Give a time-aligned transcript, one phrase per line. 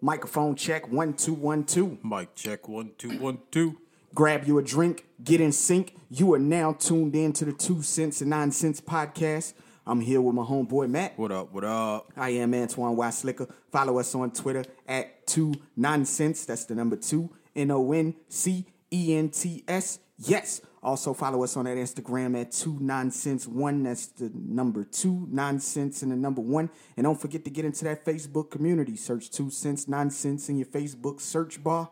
[0.00, 1.98] Microphone check one two one two.
[2.02, 3.78] Mic check one two one two.
[4.14, 5.94] Grab you a drink, get in sync.
[6.10, 9.52] You are now tuned in to the Two Cents and Nine Cents podcast.
[9.86, 11.18] I'm here with my homeboy Matt.
[11.18, 11.52] What up?
[11.52, 12.10] What up?
[12.16, 13.10] I am Antoine Y.
[13.10, 13.48] Slicker.
[13.72, 16.44] Follow us on Twitter at two nonsense.
[16.46, 19.98] That's the number two N O N C E N T S.
[20.18, 20.60] Yes.
[20.82, 23.82] Also follow us on that Instagram at two nonsense one.
[23.82, 26.70] That's the number two nonsense and the number one.
[26.96, 28.96] And don't forget to get into that Facebook community.
[28.96, 31.90] Search two cents nonsense in your Facebook search bar.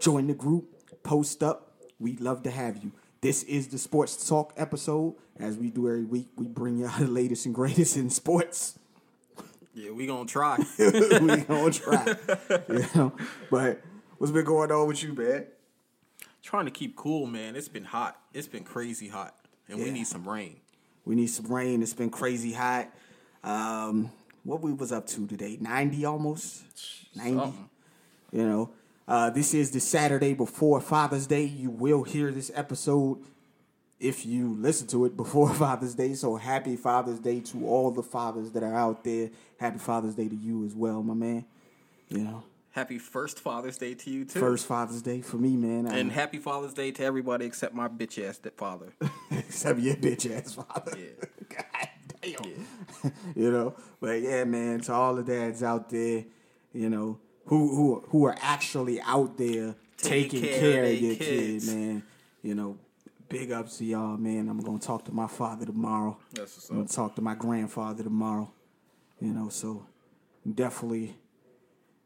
[0.00, 1.02] Join the group.
[1.02, 1.72] Post up.
[1.98, 2.92] We'd love to have you.
[3.20, 5.14] This is the Sports Talk episode.
[5.38, 8.78] As we do every week, we bring you the latest and greatest in sports.
[9.74, 10.58] Yeah, we gonna try.
[10.78, 10.90] we
[11.40, 12.14] gonna try.
[12.68, 13.12] You know?
[13.50, 13.80] But
[14.18, 15.46] what's been going on with you, man?
[16.44, 17.56] Trying to keep cool, man.
[17.56, 18.20] It's been hot.
[18.34, 19.34] It's been crazy hot,
[19.66, 20.60] and we need some rain.
[21.06, 21.82] We need some rain.
[21.82, 22.90] It's been crazy hot.
[23.42, 24.12] Um,
[24.42, 25.56] what we was up to today?
[25.58, 26.62] 90 almost?
[27.16, 27.38] 90.
[27.38, 27.70] Something.
[28.30, 28.70] You know.
[29.08, 31.44] Uh, this is the Saturday before Father's Day.
[31.44, 33.22] You will hear this episode
[33.98, 36.12] if you listen to it before Father's Day.
[36.12, 39.30] So happy Father's Day to all the fathers that are out there.
[39.58, 41.46] Happy Father's Day to you as well, my man.
[42.10, 42.44] You know,
[42.74, 44.40] Happy first Father's Day to you too.
[44.40, 45.86] first Father's Day for me, man.
[45.86, 48.92] I- and happy Father's Day to everybody except my bitch ass father.
[49.30, 50.92] except your bitch ass father.
[50.98, 51.26] Yeah.
[51.56, 51.88] God
[52.20, 53.12] damn.
[53.36, 54.80] you know, but yeah, man.
[54.80, 56.24] To all the dads out there,
[56.72, 61.14] you know, who who who are actually out there taking, Taking care, care of your
[61.14, 61.66] kids.
[61.68, 62.02] kid, man.
[62.42, 62.76] You know,
[63.28, 64.48] big ups to y'all, man.
[64.48, 66.18] I'm gonna talk to my father tomorrow.
[66.36, 68.50] I'm gonna talk to my grandfather tomorrow.
[69.20, 69.86] You know, so
[70.52, 71.14] definitely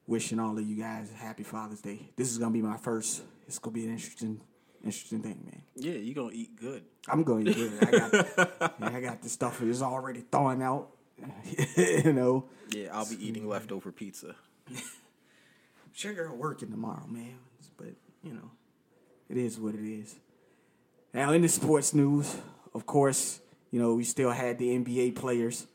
[0.09, 2.11] wishing all of you guys a happy Father's Day.
[2.17, 3.23] This is gonna be my first.
[3.47, 4.41] It's gonna be an interesting,
[4.83, 5.63] interesting thing, man.
[5.77, 6.83] Yeah, you gonna eat good.
[7.07, 7.95] I'm going to eat good.
[7.95, 10.89] I got, I got the stuff that's already thawing out.
[11.77, 14.35] you know, Yeah, I'll be eating leftover pizza.
[15.93, 17.39] sure you're working tomorrow, man.
[17.77, 18.51] But you know,
[19.29, 20.17] it is what it is.
[21.13, 22.35] Now in the sports news,
[22.75, 23.41] of course,
[23.71, 25.67] you know we still had the NBA players.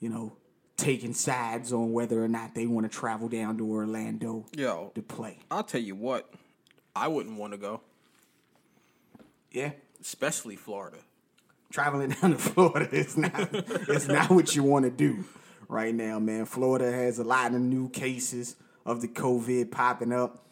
[0.00, 0.36] You know,
[0.76, 5.02] taking sides on whether or not they want to travel down to Orlando Yo, to
[5.02, 5.38] play.
[5.50, 6.30] I'll tell you what,
[6.94, 7.80] I wouldn't want to go,
[9.50, 10.98] Yeah, especially Florida.
[11.70, 15.24] traveling down to Florida is not it's not what you want to do
[15.68, 16.44] right now, man.
[16.44, 20.42] Florida has a lot of new cases of the COVID popping up.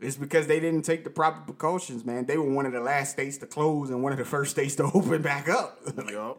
[0.00, 2.26] It's because they didn't take the proper precautions, man.
[2.26, 4.74] They were one of the last states to close and one of the first states
[4.76, 5.78] to open back up.
[6.10, 6.38] Yup.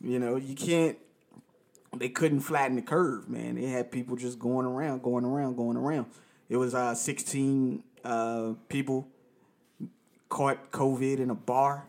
[0.00, 0.96] you know, you can't.
[1.96, 3.54] They couldn't flatten the curve, man.
[3.54, 6.06] They had people just going around, going around, going around.
[6.48, 9.08] It was uh, 16 uh, people
[10.28, 11.88] caught COVID in a bar.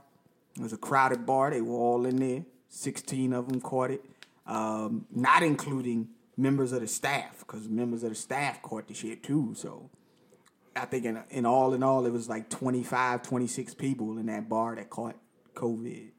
[0.56, 1.52] It was a crowded bar.
[1.52, 2.46] They were all in there.
[2.70, 4.06] 16 of them caught it,
[4.46, 9.24] um, not including members of the staff, because members of the staff caught the shit
[9.24, 9.54] too.
[9.58, 9.90] So
[10.76, 14.48] I think in, in all in all, it was like 25, 26 people in that
[14.48, 15.16] bar that caught
[15.56, 16.10] COVID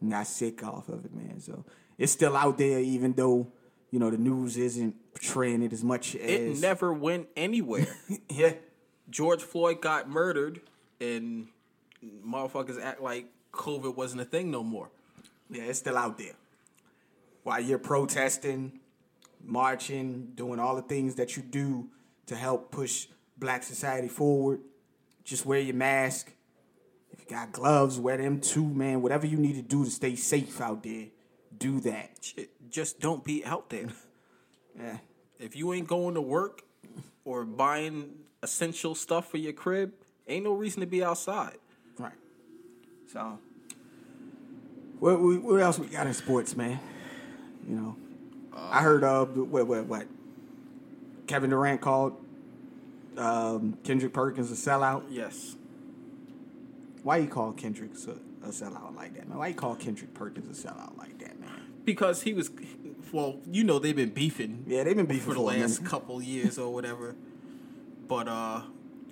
[0.00, 1.40] and got sick off of it, man.
[1.40, 1.64] So
[1.98, 3.48] it's still out there, even though
[3.90, 7.86] you know the news isn't portraying it as much as It never went anywhere.
[8.30, 8.52] yeah,
[9.10, 10.60] George Floyd got murdered,
[11.00, 11.48] and
[12.24, 14.90] motherfuckers act like COVID wasn't a thing no more.
[15.50, 16.34] yeah, it's still out there.
[17.42, 18.80] While you're protesting,
[19.42, 21.88] marching, doing all the things that you do
[22.26, 23.06] to help push
[23.38, 24.60] Black society forward,
[25.24, 26.32] just wear your mask.
[27.12, 29.00] If you got gloves, wear them too, man.
[29.00, 31.06] Whatever you need to do to stay safe out there,
[31.58, 32.10] do that.
[32.20, 33.88] Shit, just don't be out there.
[34.78, 34.98] Yeah.
[35.38, 36.62] If you ain't going to work
[37.24, 38.10] or buying
[38.42, 39.92] essential stuff for your crib,
[40.26, 41.58] ain't no reason to be outside.
[41.98, 42.12] Right.
[43.12, 43.38] So,
[44.98, 46.78] what, what what else we got in sports, man?
[47.68, 47.96] You know,
[48.52, 50.06] I heard uh, what what what
[51.26, 52.16] Kevin Durant called
[53.16, 55.04] um, Kendrick Perkins a sellout.
[55.10, 55.56] Yes.
[57.02, 59.38] Why you called Kendrick a, a sellout like that, man?
[59.38, 61.50] Why you call Kendrick Perkins a sellout like that, man?
[61.84, 62.50] Because he was,
[63.12, 66.58] well, you know, they've been beefing Yeah, they've been beefing for the last couple years
[66.58, 67.16] or whatever.
[68.06, 68.62] But uh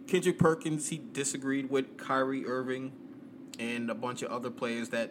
[0.07, 2.93] Kendrick Perkins, he disagreed with Kyrie Irving
[3.59, 5.11] and a bunch of other players that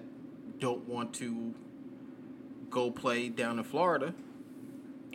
[0.59, 1.53] don't want to
[2.69, 4.13] go play down in Florida.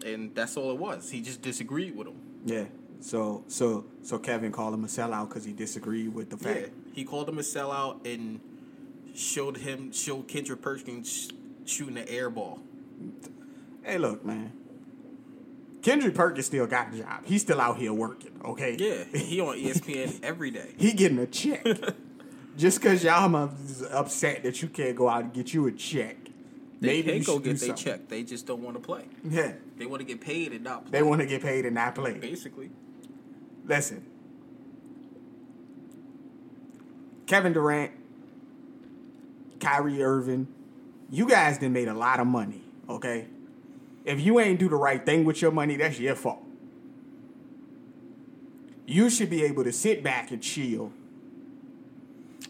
[0.05, 1.11] And that's all it was.
[1.11, 2.17] He just disagreed with them.
[2.44, 2.64] Yeah.
[3.00, 6.61] So so so Kevin called him a sellout because he disagreed with the fact.
[6.61, 6.93] Yeah.
[6.93, 8.41] He called him a sellout and
[9.14, 12.60] showed him showed Kendrick Perkins sh- shooting an air ball.
[13.82, 14.52] Hey, look, man.
[15.82, 17.22] Kendrick Perkins still got a job.
[17.24, 18.32] He's still out here working.
[18.44, 18.76] Okay.
[18.78, 20.74] Yeah, he on ESPN every day.
[20.76, 21.64] He getting a check.
[22.56, 23.50] Just because y'all are
[23.92, 26.16] upset that you can't go out and get you a check
[26.80, 28.08] They maybe can go get their check.
[28.08, 29.04] They just don't want to play.
[29.24, 30.90] Yeah, They want to get paid and not play.
[30.90, 32.18] they want to get paid and not play.
[32.18, 32.70] basically.
[33.64, 34.04] Listen,
[37.26, 37.92] Kevin Durant,
[39.60, 40.48] Kyrie Irving,
[41.10, 43.26] you guys done made a lot of money, okay?
[44.04, 46.42] If you ain't do the right thing with your money, that's your fault.
[48.86, 50.92] You should be able to sit back and chill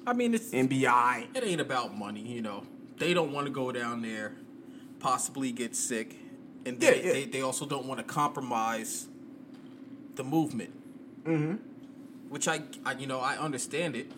[0.07, 0.87] I mean, it's be
[1.35, 2.65] it ain't about money, you know.
[2.99, 4.35] They don't want to go down there,
[4.99, 6.17] possibly get sick,
[6.67, 7.13] and they, Yeah, yeah.
[7.13, 9.09] They, they also don't want to compromise
[10.17, 10.73] the movement.
[11.25, 11.55] Mm-hmm.
[12.29, 14.11] Which I, I, you know, I understand it,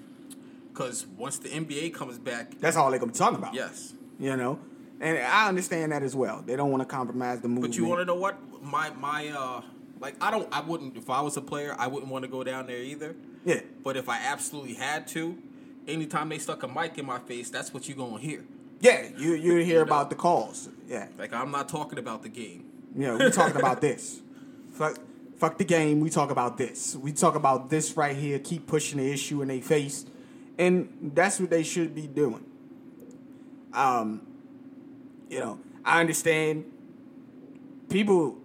[0.72, 3.54] because once the NBA comes back, That's all they're gonna be talking about.
[3.54, 3.92] yes.
[4.18, 4.58] You know?
[5.00, 6.42] And I understand that as well.
[6.46, 7.72] They don't want to compromise the movement.
[7.74, 9.62] But you want to know what my my uh
[10.00, 12.44] like I don't I wouldn't if I was a player I wouldn't want to go
[12.44, 13.14] down there either.
[13.44, 13.60] Yeah.
[13.82, 15.36] But if I absolutely had to,
[15.88, 18.44] anytime they stuck a mic in my face, that's what you gonna hear.
[18.80, 20.68] Yeah, you you hear about the calls.
[20.88, 21.08] Yeah.
[21.18, 22.66] Like I'm not talking about the game.
[22.96, 24.20] Yeah, we're talking about this.
[24.72, 24.98] Fuck,
[25.36, 26.00] fuck the game.
[26.00, 26.96] We talk about this.
[26.96, 28.38] We talk about this right here.
[28.38, 30.06] Keep pushing the issue in their face,
[30.58, 32.44] and that's what they should be doing.
[33.72, 34.26] Um,
[35.28, 36.64] you know, I understand
[37.88, 38.38] people.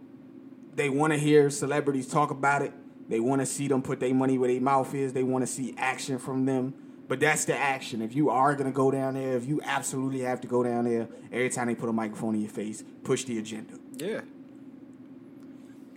[0.75, 2.71] They want to hear celebrities talk about it.
[3.09, 5.13] They want to see them put their money where their mouth is.
[5.13, 6.73] They want to see action from them.
[7.07, 8.01] But that's the action.
[8.01, 11.07] If you are gonna go down there, if you absolutely have to go down there,
[11.31, 13.75] every time they put a microphone in your face, push the agenda.
[13.95, 14.21] Yeah.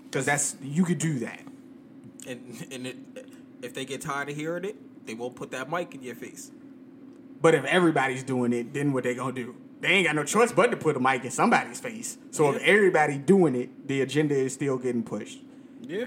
[0.04, 1.40] Because that's you could do that.
[2.28, 2.96] And and it,
[3.62, 4.76] if they get tired of hearing it,
[5.10, 6.52] they won't put that mic in your face.
[7.42, 9.56] But if everybody's doing it, then what they gonna do?
[9.80, 12.16] They ain't got no choice but to put a mic in somebody's face.
[12.30, 12.68] So if Yeah.
[12.68, 15.40] everybody doing it, the agenda is still getting pushed.
[15.80, 16.04] Yeah.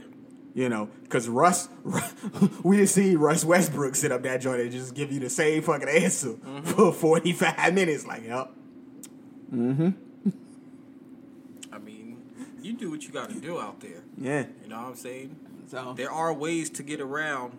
[0.53, 1.67] You know, because Russ,
[2.63, 5.61] we didn't see Russ Westbrook sit up that joint and just give you the same
[5.63, 8.05] fucking answer for 45 minutes.
[8.05, 8.51] Like, yep.
[9.53, 9.89] Mm hmm.
[11.73, 12.21] I mean,
[12.61, 14.03] you do what you got to do out there.
[14.17, 14.45] Yeah.
[14.61, 15.35] You know what I'm saying?
[15.67, 17.57] So, There are ways to get around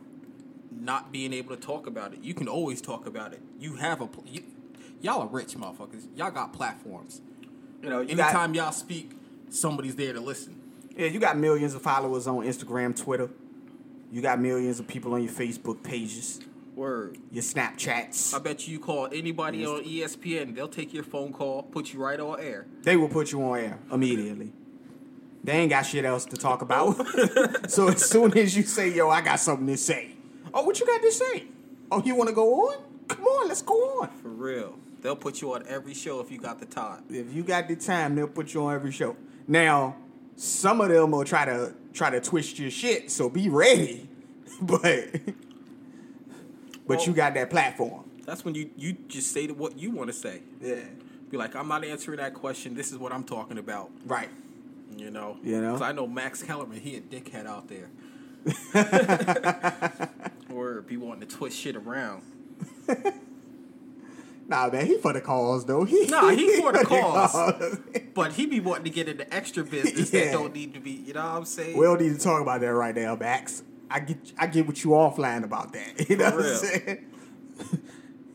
[0.81, 2.21] not being able to talk about it.
[2.23, 3.41] You can always talk about it.
[3.59, 4.43] You have a pl- you,
[5.01, 6.07] y'all are rich motherfuckers.
[6.17, 7.21] Y'all got platforms.
[7.83, 9.13] you know, you got, Anytime y'all speak,
[9.51, 10.61] somebody's there to listen.
[10.97, 13.31] yeah, you got millions of followers on Instagram, Twitter.
[14.11, 16.41] You got millions of people on your Facebook pages,
[16.77, 17.19] Word.
[17.33, 18.33] your Snapchats.
[18.35, 22.21] I bet you call anybody on ESPN, they'll take your phone call, put you right
[22.21, 22.67] on air.
[22.83, 24.53] they will put you on air immediately.
[25.43, 26.97] They ain't got shit else to talk about.
[26.99, 27.55] Oh.
[27.69, 30.14] so as soon as you say, yo, I got something to say.
[30.55, 31.45] Oh, what you got to say?
[31.91, 32.85] Oh, you want to go on?
[33.09, 34.09] Come on, let's go on.
[34.23, 34.79] For real.
[35.03, 37.03] They'll put you on every show if you got the time.
[37.11, 39.17] If you got the time, they'll put you on every show.
[39.47, 39.97] Now,
[40.37, 44.09] some of them will try to try to twist your shit, so be ready.
[44.63, 44.83] But
[46.87, 47.15] but Well- you oh.
[47.17, 48.05] got that platform.
[48.25, 50.41] That's when you, you just say what you want to say.
[50.63, 50.77] Yeah.
[51.31, 52.75] Be like, I'm not answering that question.
[52.75, 53.91] This is what I'm talking about.
[54.07, 54.31] Right.
[54.97, 55.37] You know?
[55.43, 55.73] You know?
[55.73, 57.91] 'Cause I know Max Kellerman, he a dickhead out there.
[60.55, 62.23] or people wanting to twist shit around.
[64.47, 65.85] Nah, man, he for the cause though.
[65.85, 67.33] He, Nah, he for the cause.
[67.33, 67.79] cause.
[68.13, 70.25] But he be wanting to get into extra business Yeah.
[70.27, 71.79] that don't need to be, you know what I'm saying?
[71.79, 73.63] we don't need to talk about that right now, Max.
[73.91, 76.11] I get I get with you offline about that.
[76.11, 77.05] You know For what I'm saying?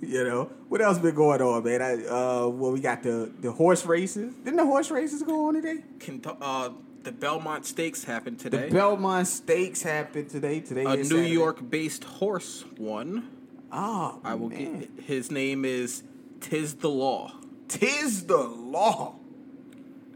[0.01, 1.79] you know what else been going on, man?
[1.83, 4.33] I, uh, well, we got the the horse races.
[4.43, 5.83] Didn't the horse races go on today?
[5.99, 6.71] Kentu- uh,
[7.03, 8.69] the Belmont Stakes happened today.
[8.69, 8.75] The.
[8.75, 10.59] Belmont Stakes happened today.
[10.59, 11.29] Today a New Saturday.
[11.29, 13.29] York-based horse won.
[13.71, 14.79] Oh, I will man.
[14.79, 16.03] get his name is
[16.41, 17.33] Tiz the Law.
[17.67, 19.15] Tiz the law.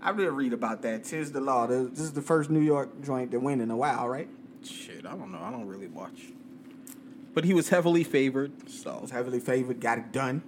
[0.02, 1.06] I didn't read about that.
[1.06, 1.68] Tiz the law.
[1.68, 4.28] This this is the first New York joint to win in a while, right?
[4.64, 5.40] Shit, I don't know.
[5.42, 6.22] I don't really watch.
[7.34, 10.44] But he was heavily favored, so was heavily favored, got it done.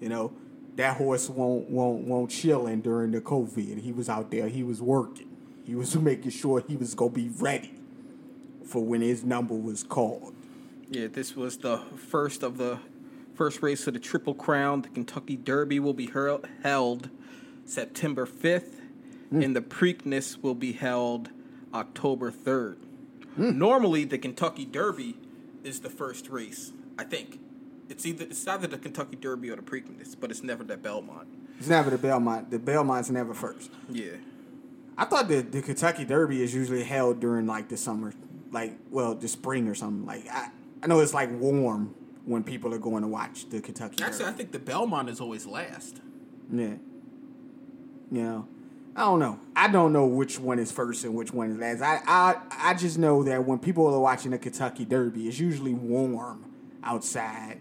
[0.00, 0.32] You know,
[0.76, 3.80] that horse won't won't won't chilling during the COVID.
[3.80, 5.27] He was out there, he was working.
[5.68, 7.74] He was making sure he was gonna be ready
[8.64, 10.34] for when his number was called.
[10.90, 12.78] yeah, this was the first of the
[13.34, 14.82] first race of the Triple Crown.
[14.82, 17.10] The Kentucky Derby will be hurl- held
[17.66, 18.80] September 5th,
[19.28, 19.42] hmm.
[19.42, 21.30] and the Preakness will be held
[21.74, 22.76] October 3rd.
[23.36, 23.58] Hmm.
[23.58, 25.16] Normally, the Kentucky Derby
[25.62, 26.72] is the first race.
[26.98, 27.40] I think
[27.90, 31.28] it's either it's either the Kentucky Derby or the Preakness, but it's never the Belmont.
[31.58, 32.50] It's never the Belmont.
[32.50, 33.70] The Belmont's never first.
[33.90, 34.12] Yeah.
[34.98, 38.12] I thought the, the Kentucky Derby is usually held during like the summer,
[38.52, 40.04] like well the spring or something.
[40.04, 40.48] Like I,
[40.82, 44.32] I know it's like warm when people are going to watch the Kentucky Actually, I
[44.32, 46.00] think the Belmont is always last.
[46.52, 46.74] Yeah.
[48.10, 48.48] You know,
[48.96, 49.38] I don't know.
[49.54, 51.80] I don't know which one is first and which one is last.
[51.82, 55.74] I I I just know that when people are watching the Kentucky Derby, it's usually
[55.74, 56.44] warm
[56.82, 57.60] outside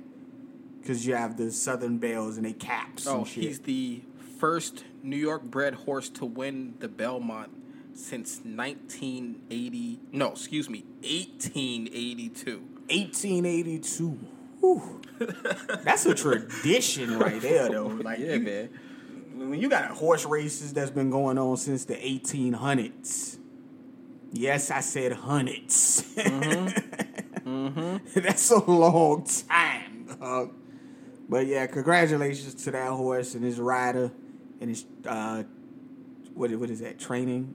[0.82, 3.44] because you have the Southern Belles and they caps Oh, and shit.
[3.44, 4.02] he's the
[4.40, 7.50] first New York bred horse to win the Belmont
[7.94, 10.00] since 1980.
[10.12, 12.60] No, excuse me, 1882.
[12.90, 14.20] 1882.
[14.60, 15.02] Whew.
[15.84, 17.88] That's a tradition right there, though.
[18.04, 18.70] Like, Yeah, you- man.
[19.50, 23.38] when you got horse races that's been going on since the 1800s.
[24.34, 26.04] Yes, I said hundreds.
[26.16, 28.02] Mhm.
[28.14, 30.06] that's a long time.
[30.20, 30.54] dog.
[31.30, 34.12] but yeah, congratulations to that horse and his rider
[34.62, 35.44] and his uh,
[36.34, 37.54] what what is that training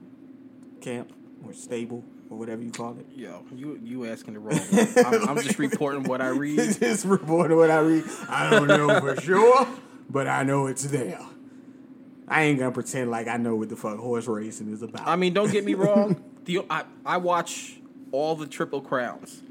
[0.81, 1.11] camp
[1.45, 3.05] or stable or whatever you call it.
[3.15, 4.57] Yo, you you asking the wrong.
[4.57, 5.05] one.
[5.05, 6.57] I'm, I'm just reporting what I read.
[6.79, 8.03] just reporting what I read.
[8.29, 9.67] I don't know for sure,
[10.09, 11.19] but I know it's there.
[12.27, 15.07] I ain't gonna pretend like I know what the fuck horse racing is about.
[15.07, 16.23] I mean, don't get me wrong.
[16.43, 17.77] The I, I watch
[18.11, 19.41] all the Triple Crowns,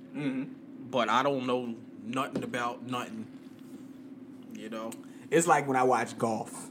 [0.90, 3.26] but I don't know nothing about nothing.
[4.52, 4.90] You know,
[5.30, 6.68] it's like when I watch golf.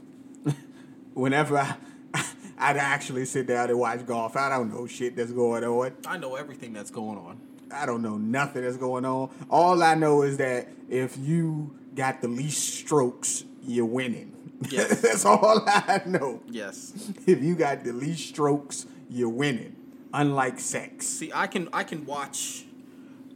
[1.14, 1.76] Whenever I,
[2.58, 5.92] I'd actually sit down and watch golf, I don't know shit that's going on.
[6.06, 7.40] I know everything that's going on.
[7.72, 9.30] I don't know nothing that's going on.
[9.50, 14.32] All I know is that if you got the least strokes, you're winning.
[14.70, 15.00] Yes.
[15.02, 16.40] that's all I know.
[16.48, 17.10] Yes.
[17.26, 19.76] If you got the least strokes, you're winning.
[20.14, 21.06] Unlike sex.
[21.06, 22.64] See, I can I can watch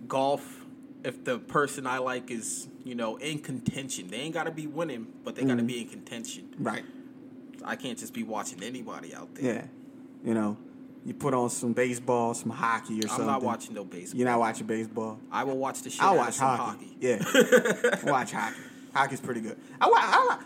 [0.07, 0.65] golf
[1.05, 4.09] if the person I like is you know in contention.
[4.09, 5.67] They ain't got to be winning, but they got to mm-hmm.
[5.67, 6.55] be in contention.
[6.59, 6.85] Right.
[7.67, 9.55] I can't just be watching anybody out there.
[9.55, 9.65] Yeah.
[10.25, 10.57] You know,
[11.05, 13.27] you put on some baseball, some hockey or something.
[13.27, 14.19] I'm not watching no baseball.
[14.19, 15.19] You're not watching baseball.
[15.31, 16.63] I will watch the shit I out watch hockey.
[16.63, 16.97] hockey.
[17.01, 18.61] Yeah, watch hockey.
[18.95, 19.59] Hockey's pretty good.
[19.81, 20.03] I watch.
[20.03, 20.39] I,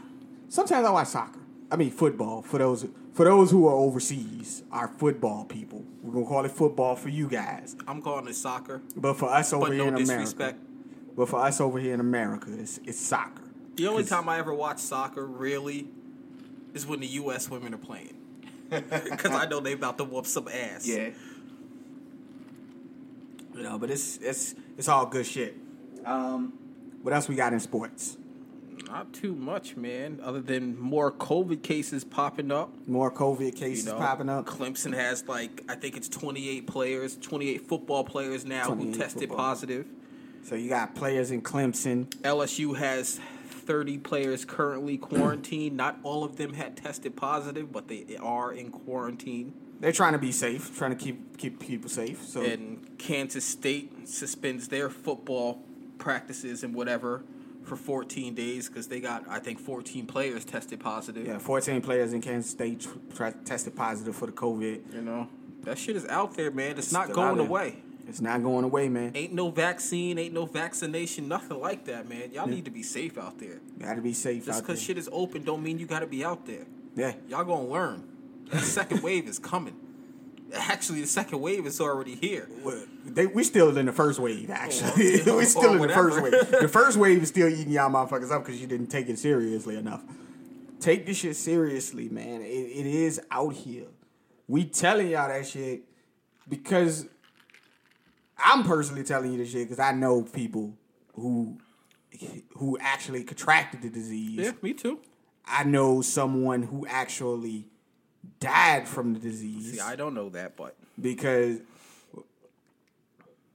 [0.48, 1.38] sometimes I watch soccer.
[1.70, 2.42] I mean football.
[2.42, 5.84] For those for those who are overseas, are football people.
[6.02, 9.52] We're gonna call it football for you guys, I'm calling it soccer, but for us
[9.52, 10.58] over here no in disrespect.
[10.58, 13.42] America, but for us over here in America, it's, it's soccer.
[13.76, 15.88] The only time I ever watch soccer really
[16.74, 17.48] is when the U.S.
[17.50, 18.14] women are playing.
[18.70, 20.86] Because I know they about to whoop some ass.
[20.86, 21.10] Yeah.
[23.54, 25.56] You know, but it's it's it's all good shit.
[26.04, 26.52] Um,
[27.02, 28.16] what else we got in sports?
[28.86, 30.20] Not too much, man.
[30.22, 32.72] Other than more COVID cases popping up.
[32.86, 34.46] More COVID You cases know, popping up.
[34.46, 39.36] Clemson has like I think it's 28 players, 28 football players now who tested football.
[39.36, 39.86] positive.
[40.44, 42.06] So you got players in Clemson.
[42.22, 43.20] LSU has
[43.70, 45.76] 30 players currently quarantined.
[45.76, 49.54] Not all of them had tested positive, but they are in quarantine.
[49.78, 52.20] They're trying to be safe, trying to keep keep people safe.
[52.24, 55.62] So And Kansas State suspends their football
[55.98, 57.22] practices and whatever
[57.62, 61.24] for 14 days because they got I think 14 players tested positive.
[61.24, 62.88] yeah, 14 players in Kansas State
[63.44, 64.92] tested positive for the COVID.
[64.92, 65.28] You know
[65.62, 66.76] that shit is out there, man.
[66.76, 67.76] It's not Still out going away.
[68.10, 69.12] It's not going away, man.
[69.14, 72.32] Ain't no vaccine, ain't no vaccination, nothing like that, man.
[72.32, 73.60] Y'all need to be safe out there.
[73.78, 74.62] Got to be safe Just out there.
[74.62, 76.66] because shit is open don't mean you got to be out there.
[76.96, 78.08] yeah, Y'all gonna learn.
[78.50, 79.76] That second wave is coming.
[80.52, 82.48] Actually, the second wave is already here.
[82.64, 84.50] Well, they, we still in the first wave.
[84.50, 86.32] Oh, actually, Or- we still oh, in the first wave.
[86.50, 89.76] The first wave is still eating y'all motherfuckers up because you didn't take it seriously
[89.76, 90.02] enough.
[90.80, 92.42] Take this shit seriously, man.
[92.42, 93.86] It, it is out here.
[94.48, 95.84] We telling y'all that shit
[96.48, 97.06] because
[98.44, 100.74] I'm personally telling you this shit because I know people
[101.14, 101.58] who
[102.56, 104.38] who actually contracted the disease.
[104.38, 105.00] Yeah, me too.
[105.46, 107.66] I know someone who actually
[108.38, 111.60] died from the disease See, I don't know that, but because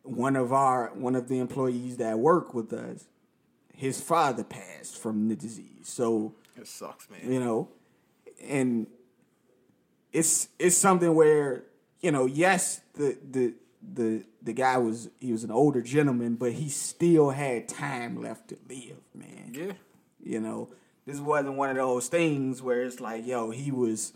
[0.04, 3.06] one of our one of the employees that work with us,
[3.74, 5.88] his father passed from the disease.
[5.88, 7.32] So it sucks, man.
[7.32, 7.70] you know,
[8.44, 8.88] and
[10.12, 11.64] it's it's something where
[12.02, 13.54] you know, yes, the the
[13.94, 18.50] the the guy was he was an older gentleman, but he still had time left
[18.50, 19.52] to live, man.
[19.54, 19.74] Yeah,
[20.24, 20.70] You know,
[21.06, 24.14] this wasn't one of those things where it's like, yo, he was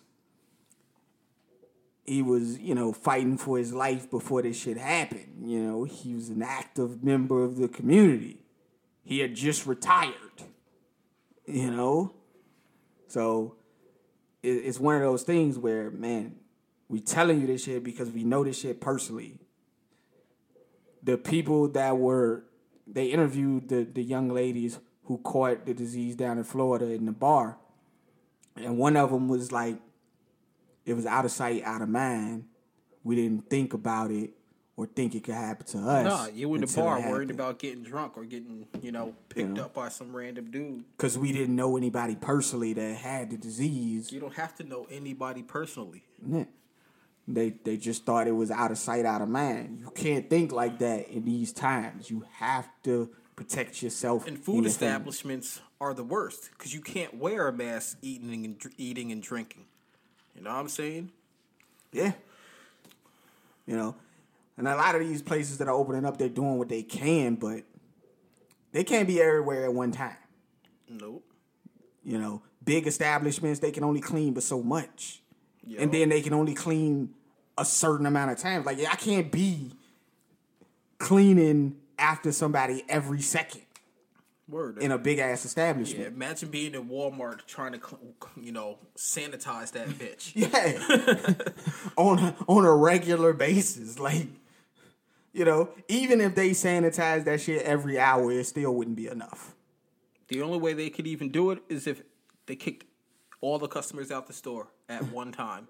[2.10, 5.44] he was, you know, fighting for his life before this shit happened.
[5.46, 8.40] You know, he was an active member of the community.
[9.04, 10.14] He had just retired.
[11.46, 12.14] You know?
[13.08, 13.56] So
[14.42, 16.36] it's one of those things where, man,
[16.88, 19.39] we telling you this shit because we know this shit personally.
[21.04, 22.44] The people that were
[22.92, 27.12] they interviewed the, the young ladies who caught the disease down in Florida in the
[27.12, 27.58] bar.
[28.56, 29.78] And one of them was like,
[30.86, 32.46] it was out of sight, out of mind.
[33.04, 34.32] We didn't think about it
[34.76, 36.06] or think it could happen to us.
[36.06, 39.74] nah, you in the bar worried about getting drunk or getting, you know, picked up
[39.74, 40.86] by some random dude.
[40.96, 44.12] Because we didn't know anybody personally that had the disease.
[44.12, 46.04] You don't have to know anybody personally.
[46.26, 46.46] Yeah.
[47.32, 49.80] They they just thought it was out of sight, out of mind.
[49.80, 52.10] You can't think like that in these times.
[52.10, 54.70] You have to protect yourself And food family.
[54.70, 59.66] establishments are the worst because you can't wear a mask eating and eating and drinking.
[60.36, 61.12] You know what I'm saying?
[61.92, 62.14] Yeah.
[63.68, 63.96] You know,
[64.58, 67.36] and a lot of these places that are opening up, they're doing what they can,
[67.36, 67.64] but
[68.72, 70.18] they can't be everywhere at one time.
[70.90, 71.24] Nope.
[72.04, 75.22] You know, big establishments, they can only clean but so much.
[75.66, 75.80] Yo.
[75.80, 77.14] And then they can only clean
[77.60, 78.66] a certain amount of times.
[78.66, 79.72] Like, I can't be
[80.98, 83.62] cleaning after somebody every second
[84.48, 84.78] Word.
[84.80, 86.08] in a big ass yeah, establishment.
[86.08, 87.80] imagine being in Walmart trying to,
[88.40, 90.34] you know, sanitize that bitch.
[90.36, 91.44] Yeah.
[91.98, 94.00] on a, on a regular basis.
[94.00, 94.28] Like,
[95.34, 99.54] you know, even if they sanitize that shit every hour, it still wouldn't be enough.
[100.30, 102.02] The only way they could even do it is if
[102.46, 102.86] they kicked
[103.42, 105.68] all the customers out the store at one time.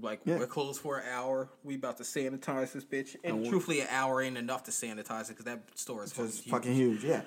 [0.00, 0.38] Like Yeah.
[0.38, 1.48] we're closed for an hour.
[1.62, 5.28] We about to sanitize this bitch, and truthfully, an hour ain't enough to sanitize it
[5.36, 6.50] because that store is fucking huge.
[6.50, 7.22] fucking huge, yeah.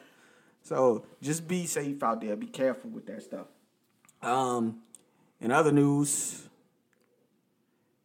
[0.64, 2.36] So just be safe out there.
[2.36, 3.48] Be careful with that stuff.
[4.22, 4.82] Um,
[5.40, 6.44] in other news,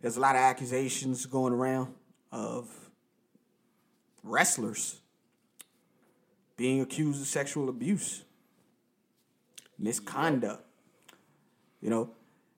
[0.00, 1.94] there's a lot of accusations going around
[2.30, 2.68] of
[4.22, 5.00] wrestlers
[6.56, 8.22] being accused of sexual abuse,
[9.76, 10.64] misconduct.
[11.80, 12.10] You know,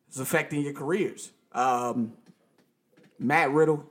[0.08, 1.30] it's affecting your careers.
[1.54, 2.14] Um,
[3.18, 3.84] Matt Riddle,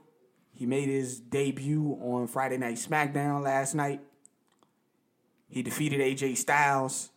[0.52, 4.00] he made his debut on Friday Night SmackDown last night.
[5.48, 7.10] He defeated AJ Styles,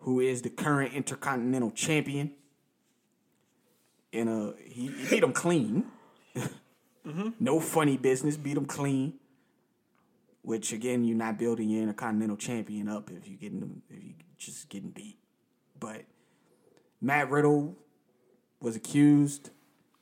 [0.00, 2.32] who is the current Intercontinental Champion.
[4.12, 5.84] And a he, he beat him clean.
[7.38, 9.14] No funny business, beat him clean.
[10.42, 14.68] Which again, you're not building your Intercontinental Champion up if you're getting if you just
[14.68, 15.16] getting beat.
[15.78, 16.02] But
[17.00, 17.76] Matt Riddle
[18.60, 19.50] was accused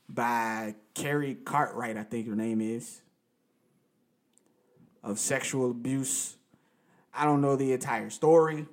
[0.09, 3.03] by Carrie Cartwright, I think her name is,
[5.03, 6.37] of sexual abuse.
[7.13, 8.67] I don't know the entire story.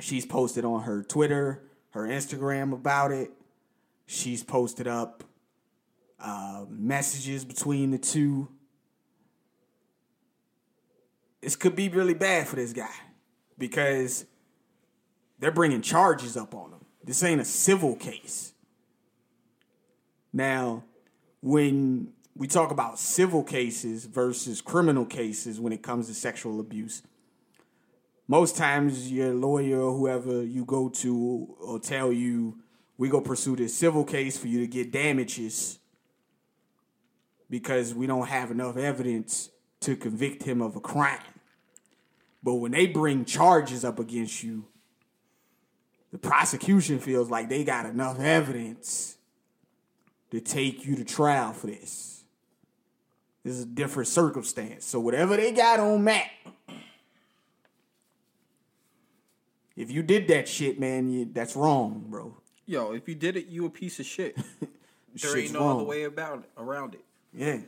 [0.00, 3.30] She's posted on her Twitter, her Instagram about it.
[4.06, 5.24] She's posted up
[6.20, 8.48] uh, messages between the two.
[11.40, 12.94] This could be really bad for this guy
[13.58, 14.26] because
[15.38, 16.84] they're bringing charges up on him.
[17.04, 18.51] This ain't a civil case.
[20.32, 20.84] Now,
[21.40, 27.02] when we talk about civil cases versus criminal cases when it comes to sexual abuse,
[28.28, 32.58] most times your lawyer or whoever you go to will tell you,
[32.96, 35.78] we go pursue this civil case for you to get damages
[37.50, 41.18] because we don't have enough evidence to convict him of a crime.
[42.42, 44.64] But when they bring charges up against you,
[46.10, 49.18] the prosecution feels like they got enough evidence
[50.32, 52.24] to take you to trial for this.
[53.44, 54.86] This is a different circumstance.
[54.86, 56.30] So whatever they got on Matt,
[59.76, 62.34] if you did that shit, man, you, that's wrong, bro.
[62.64, 64.38] Yo, if you did it, you a piece of shit.
[65.14, 65.76] there ain't no wrong.
[65.76, 67.04] other way about it, around it.
[67.34, 67.58] Yeah,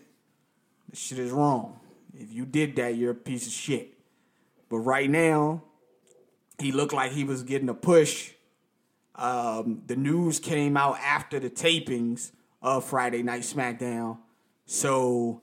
[0.88, 1.79] this shit is wrong.
[2.18, 3.98] If you did that, you're a piece of shit.
[4.70, 5.64] But right now,
[6.59, 8.31] he looked like he was getting a push.
[9.16, 12.31] Um, the news came out after the tapings
[12.64, 14.16] of Friday Night SmackDown.
[14.64, 15.42] So,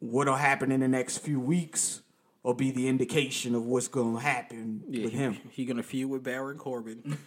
[0.00, 2.02] what'll happen in the next few weeks
[2.42, 5.38] will be the indication of what's going to happen with him.
[5.50, 7.16] he gonna feud with Baron Corbin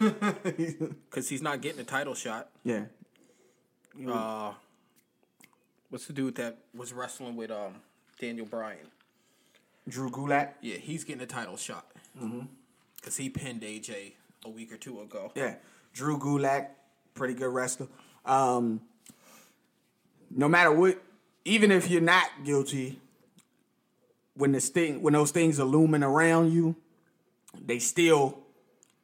[1.09, 2.49] because he's not getting a title shot.
[2.63, 2.83] Yeah.
[4.07, 4.53] Uh,
[5.89, 7.75] what's the dude that was wrestling with um
[8.19, 8.87] Daniel Bryan?
[9.87, 10.51] Drew Gulak.
[10.61, 11.91] Yeah, he's getting a title shot
[12.95, 14.13] because he pinned AJ
[14.45, 15.31] a week or two ago.
[15.35, 15.55] Yeah,
[15.93, 16.67] Drew Gulak,
[17.13, 17.87] pretty good wrestler.
[18.29, 18.81] Um,
[20.29, 21.01] no matter what,
[21.45, 22.99] even if you're not guilty,
[24.35, 26.75] when the thing, when those things are looming around you,
[27.59, 28.37] they still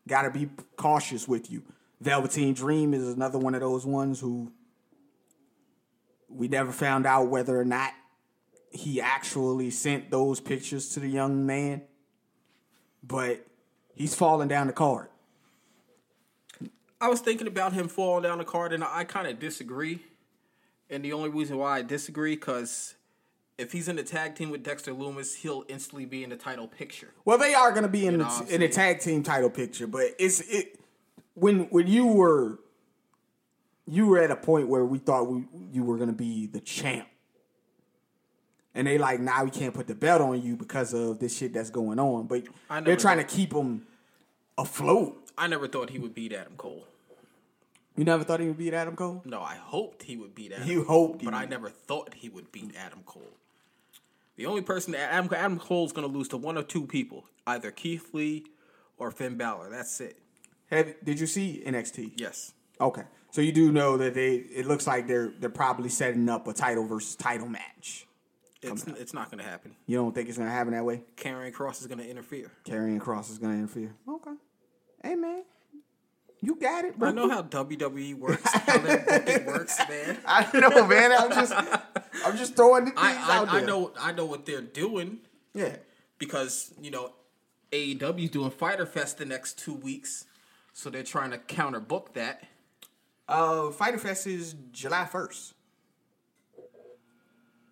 [0.07, 1.63] gotta be cautious with you.
[1.99, 4.51] Velveteen Dream is another one of those ones who
[6.29, 7.93] we never found out whether or not
[8.69, 11.81] he actually sent those pictures to the young man,
[13.01, 13.43] but
[13.95, 15.07] he's falling down the card.
[17.01, 19.99] I was thinking about him falling down the card, and I kind of disagree.
[20.89, 22.95] And the only reason why I disagree, because
[23.57, 26.67] if he's in the tag team with Dexter Lumis, he'll instantly be in the title
[26.67, 27.11] picture.
[27.25, 29.87] Well, they are going to be in know the, in the tag team title picture,
[29.87, 30.79] but it's it
[31.33, 32.59] when when you were
[33.87, 36.59] you were at a point where we thought we, you were going to be the
[36.59, 37.07] champ,
[38.73, 41.37] and they like now nah, we can't put the belt on you because of this
[41.37, 42.27] shit that's going on.
[42.27, 43.85] But I they're trying thought- to keep him
[44.57, 45.24] afloat.
[45.37, 46.85] I never thought he would beat Adam Cole.
[47.95, 49.21] You never thought he would beat Adam Cole.
[49.25, 50.67] No, I hoped he would beat Adam.
[50.67, 53.37] You hoped he but I never thought he would beat Adam Cole.
[54.35, 57.25] The only person that Adam, Adam Cole's going to lose to one or two people,
[57.47, 58.45] either Keith Lee
[58.97, 59.69] or Finn Balor.
[59.69, 60.17] That's it.
[60.71, 62.13] Have, did you see NXT?
[62.17, 62.51] Yes.
[62.81, 64.35] Okay, so you do know that they.
[64.35, 68.05] It looks like they're they're probably setting up a title versus title match.
[68.61, 69.75] It's, it's not going to happen.
[69.85, 71.03] You don't think it's gonna happen that way?
[71.15, 72.51] Karrion Cross is going to interfere.
[72.65, 73.93] Karrion Cross is gonna interfere.
[74.09, 74.31] Okay.
[75.05, 75.43] Hey man,
[76.41, 77.09] you got it, bro.
[77.09, 80.17] I know how WWE works, how their booking works, man.
[80.25, 81.11] I know, man.
[81.11, 81.53] I'm just,
[82.25, 85.19] I'm just throwing the things I, out I, I know I know what they're doing
[85.53, 85.75] Yeah.
[86.17, 87.13] because you know
[87.71, 90.25] AEW's doing Fyter Fest the next two weeks,
[90.73, 92.41] so they're trying to counter book that.
[93.29, 95.53] Uh, Fyter Fest is July first.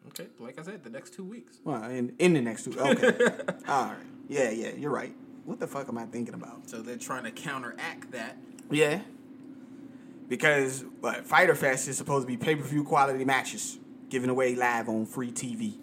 [0.09, 1.57] Okay, like I said, the next two weeks.
[1.63, 2.79] Well, in in the next two.
[2.79, 3.07] Okay.
[3.67, 3.97] All right.
[4.29, 4.73] Yeah, yeah.
[4.77, 5.15] You're right.
[5.45, 6.69] What the fuck am I thinking about?
[6.69, 8.37] So they're trying to counteract that.
[8.69, 9.01] Yeah.
[10.29, 13.77] Because what Fyter Fest is supposed to be pay per view quality matches
[14.09, 15.77] given away live on free TV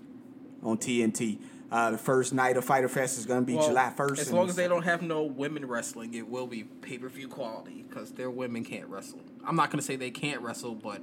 [0.62, 1.38] on TNT.
[1.70, 4.20] Uh, the first night of Fyter Fest is going to be Well, July first.
[4.20, 7.28] As long as they don't have no women wrestling, it will be pay per view
[7.28, 9.20] quality because their women can't wrestle.
[9.44, 11.02] I'm not gonna say they can't wrestle, but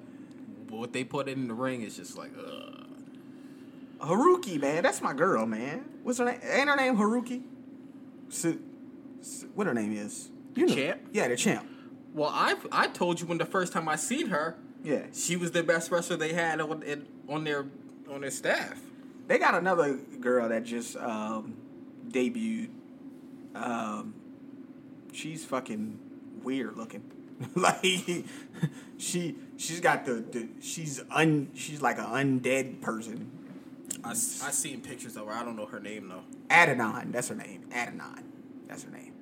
[0.70, 2.86] what they put in the ring is just like, ugh.
[4.00, 5.86] Haruki, man, that's my girl, man.
[6.04, 6.40] What's her name?
[6.44, 7.44] Ain't her name Haruki?
[9.54, 10.30] What her name is?
[10.56, 10.76] You know.
[10.76, 11.02] Champ?
[11.12, 11.68] Yeah, the champ.
[12.14, 15.04] Well, I I told you when the first time I seen her, Yeah.
[15.14, 16.84] she was the best wrestler they had on
[17.30, 17.66] on their
[18.10, 18.80] on their staff.
[19.28, 21.56] They got another girl that just um,
[22.10, 22.70] debuted.
[23.56, 24.14] Um,
[25.12, 26.00] she's fucking
[26.44, 27.04] weird looking.
[27.56, 27.84] like
[28.98, 32.06] she she's got the, the she's un she's like an
[32.42, 33.30] undead person.
[34.04, 35.34] I, I seen pictures of her.
[35.34, 36.24] I don't know her name though.
[36.50, 37.66] Abadon, that's her name.
[37.72, 38.24] Abadon,
[38.68, 39.14] that's her name.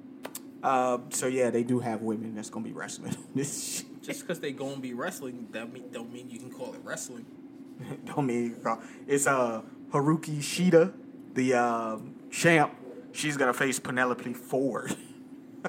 [0.63, 3.77] Uh, so yeah, they do have women that's gonna be wrestling this.
[3.79, 4.01] shit.
[4.03, 7.25] Just because they gonna be wrestling, that mean, don't mean you can call it wrestling.
[8.05, 8.55] Don't mean
[9.05, 10.93] it's uh Haruki Shida,
[11.33, 11.97] the uh,
[12.31, 12.73] champ.
[13.11, 14.95] She's gonna face Penelope Ford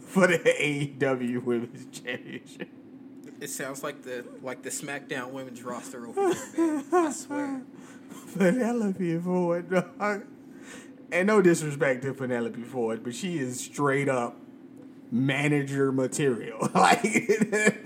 [0.00, 2.68] for the AEW Women's Championship.
[3.40, 6.84] It sounds like the like the SmackDown women's roster over there, man.
[6.92, 7.62] I swear.
[8.36, 10.24] Penelope Ford, dog.
[11.10, 14.36] And no disrespect to Penelope Ford, but she is straight up
[15.10, 16.68] manager material.
[16.74, 17.84] Like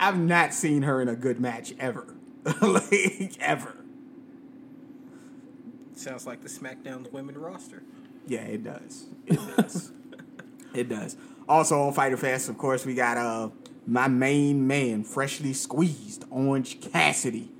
[0.00, 2.14] I've not seen her in a good match ever.
[2.62, 3.76] like ever.
[5.94, 7.82] Sounds like the SmackDown women roster.
[8.26, 9.06] Yeah, it does.
[9.26, 9.92] It does.
[10.72, 11.16] it does.
[11.48, 13.48] Also on Fyter Fest, of course, we got uh
[13.88, 17.50] my main man, freshly squeezed, Orange Cassidy.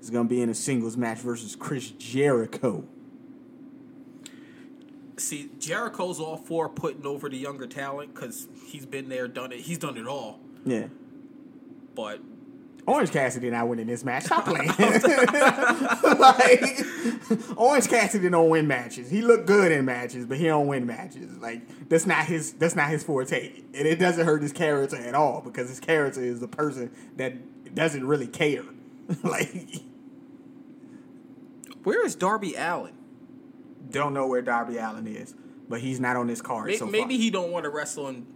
[0.00, 2.84] is gonna be in a singles match versus Chris Jericho.
[5.16, 9.60] See, Jericho's all for putting over the younger talent because he's been there, done it.
[9.60, 10.40] He's done it all.
[10.64, 10.88] Yeah.
[11.94, 12.20] But
[12.90, 14.24] Orange Cassidy did not winning this match.
[14.24, 14.68] Stop playing.
[16.18, 19.10] like Orange Cassidy don't win matches.
[19.10, 21.38] He look good in matches, but he don't win matches.
[21.38, 23.52] Like that's not his that's not his forte.
[23.74, 27.74] And it doesn't hurt his character at all because his character is the person that
[27.74, 28.64] doesn't really care.
[29.22, 29.80] like
[31.84, 32.94] where is Darby Allin?
[33.90, 35.34] don't know where Darby Allin is,
[35.68, 38.26] but he's not on this card May- so Maybe he don't want to wrestle and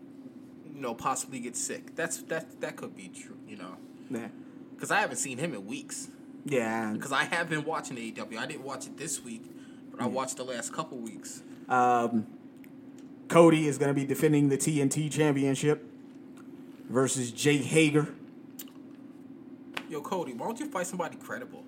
[0.64, 1.95] you know possibly get sick.
[1.97, 3.38] That's that that could be true.
[3.47, 3.77] You know,
[4.11, 4.29] yeah.
[4.85, 6.09] Because I haven't seen him in weeks.
[6.44, 6.92] Yeah.
[6.92, 8.37] Because I have been watching AEW.
[8.37, 9.42] I didn't watch it this week,
[9.90, 11.42] but I watched the last couple weeks.
[11.70, 12.27] Um,
[13.29, 15.87] Cody is going to be defending the TNT Championship
[16.90, 18.09] versus Jake Hager.
[19.88, 21.64] Yo, Cody, why don't you fight somebody credible?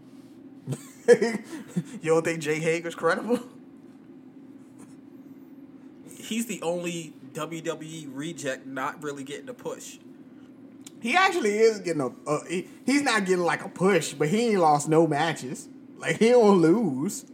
[1.09, 1.38] you
[2.05, 3.40] don't think Jake Hager's credible?
[6.18, 9.96] He's the only WWE reject not really getting a push.
[11.00, 12.09] He actually is getting a.
[12.28, 15.68] Uh, he, he's not getting like a push, but he ain't lost no matches.
[15.98, 17.24] Like he don't lose.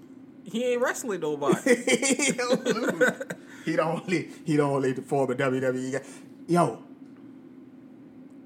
[0.44, 1.74] He ain't wrestling nobody.
[2.16, 3.12] he don't lose.
[3.64, 4.02] he don't.
[4.02, 6.02] only he the former WWE guy.
[6.48, 6.82] Yo,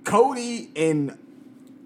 [0.05, 1.18] Cody and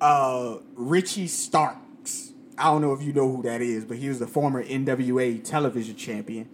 [0.01, 2.33] uh, Richie Starks.
[2.59, 5.43] I don't know if you know who that is, but he was the former NWA
[5.43, 6.49] television champion.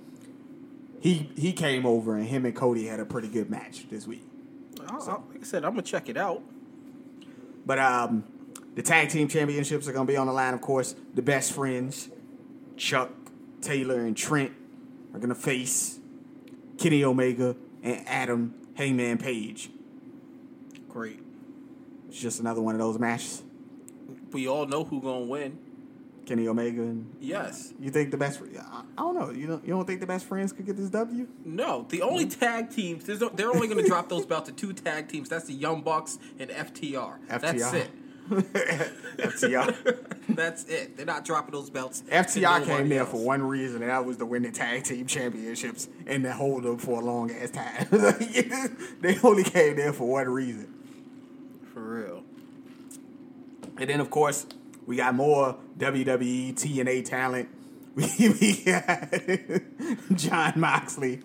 [1.01, 4.23] He he came over and him and Cody had a pretty good match this week.
[4.81, 6.43] I- I- like I said, I'm gonna check it out.
[7.67, 8.25] But um,
[8.77, 10.95] the tag team championships are gonna be on the line, of course.
[11.15, 12.09] The best friends,
[12.77, 13.11] Chuck
[13.61, 14.53] Taylor and Trent,
[15.13, 15.99] are gonna face
[16.79, 19.71] Kenny Omega and Adam Hangman Page.
[20.89, 21.21] Great.
[22.09, 23.43] It's just another one of those matches.
[24.31, 25.59] We all know who's gonna win.
[26.27, 27.73] Kenny Omega and Yes.
[27.81, 28.41] you think the best?
[28.43, 29.31] I, I don't know.
[29.31, 31.27] You don't you don't think the best friends could get this W?
[31.45, 31.87] No.
[31.89, 32.41] The only mm-hmm.
[32.41, 33.05] tag teams.
[33.05, 35.29] There's no, they're only gonna drop those belts to two tag teams.
[35.29, 37.19] That's the Young Bucks and FTR.
[37.29, 37.91] That's it.
[38.31, 40.17] FTR.
[40.31, 40.97] That's it.
[40.97, 42.03] They're not dropping those belts.
[42.11, 43.11] FTR came there else.
[43.11, 46.65] for one reason, and that was to win the tag team championships and to hold
[46.65, 47.87] them for a long ass time.
[49.01, 50.75] they only came there for one reason.
[51.73, 52.25] For real.
[53.79, 54.47] And then, of course,
[54.87, 57.49] we got more WWE TNA talent.
[57.95, 58.07] We,
[58.41, 59.11] we got
[60.15, 61.23] Jon Moxley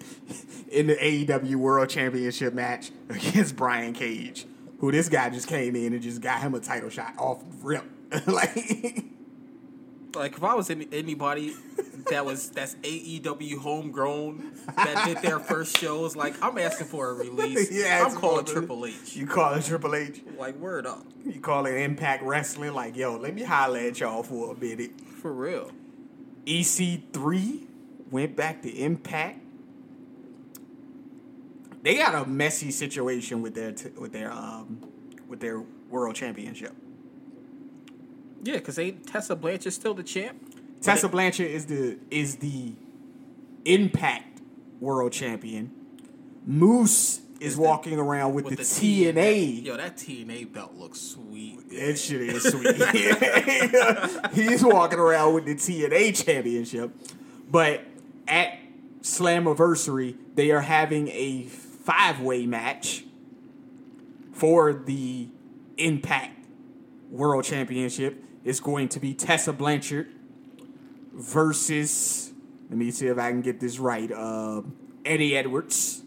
[0.70, 4.46] in the AEW World Championship match against Brian Cage,
[4.80, 7.84] who this guy just came in and just got him a title shot off rip.
[8.28, 9.06] like,
[10.14, 11.54] Like if I was any, anybody
[12.10, 17.14] that was that's AEW homegrown that did their first shows, like I'm asking for a
[17.14, 17.72] release.
[17.72, 19.16] Yeah, I'm calling Triple H.
[19.16, 21.06] you call it Triple H, Like word up.
[21.26, 22.74] you call it Impact Wrestling.
[22.74, 24.92] Like, yo, let me holler at y'all for a minute.
[25.22, 25.72] For real.
[26.46, 27.62] EC3
[28.10, 29.40] went back to Impact.
[31.84, 34.82] They got a messy situation with their t- with their um
[35.28, 36.74] with their world championship.
[38.44, 40.38] Yeah, because Tessa Blanchard is still the champ?
[40.82, 42.74] Tessa Blanchard is the is the
[43.66, 44.42] Impact
[44.80, 45.72] world champion.
[46.46, 49.64] Moose is, Is the- walking around with, the, TNA.
[49.64, 51.70] Yo, that TNA belt looks sweet.
[51.70, 52.76] That shit is sweet.
[54.34, 56.92] He's walking around with the TNA championship.
[57.50, 57.82] But
[58.28, 58.58] at
[59.02, 63.04] Slammiversary, they are having a five way match
[64.34, 65.28] for the
[65.78, 66.46] Impact
[67.12, 68.24] World Championship.
[68.44, 70.08] It's going to be Tessa Blanchard
[71.14, 72.32] versus,
[72.70, 74.62] let me see if I can get this right, uh,
[75.06, 76.02] Eddie Edwards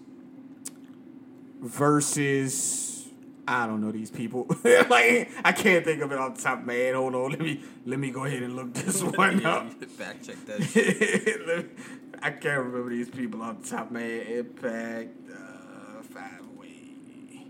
[1.61, 3.09] versus
[3.47, 4.47] I don't know these people.
[4.65, 6.95] like I can't think of it off the top of my head.
[6.95, 9.73] Hold on, let me let me go ahead and look this one up.
[9.85, 11.69] Fact check that
[12.23, 14.27] I can't remember these people off the top of my head.
[14.29, 17.47] Impact uh, five way.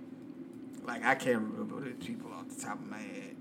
[0.84, 3.33] Like I can't remember these people off the top of my head.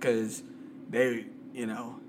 [0.00, 0.42] Cause
[0.88, 2.00] they, you know.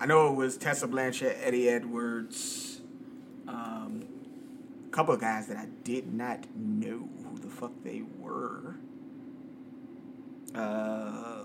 [0.00, 2.80] I know it was Tessa Blanchard, Eddie Edwards,
[3.46, 4.04] um,
[4.88, 8.74] a couple of guys that I did not know who the fuck they were.
[10.54, 11.44] Uh,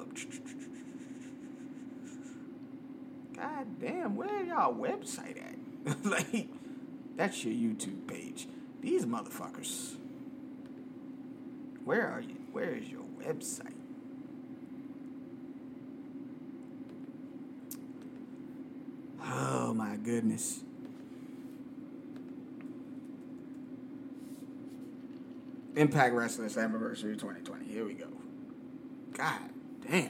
[3.36, 6.04] God damn, where y'all website at?
[6.06, 6.48] like,
[7.16, 8.48] that's your YouTube page.
[8.82, 9.98] These motherfuckers.
[11.88, 12.36] Where are you?
[12.52, 13.72] Where is your website?
[19.24, 20.66] Oh my goodness.
[25.78, 27.66] Impact Wrestling Anniversary 2020.
[27.68, 28.08] Here we go.
[29.14, 29.40] God
[29.90, 30.10] damn.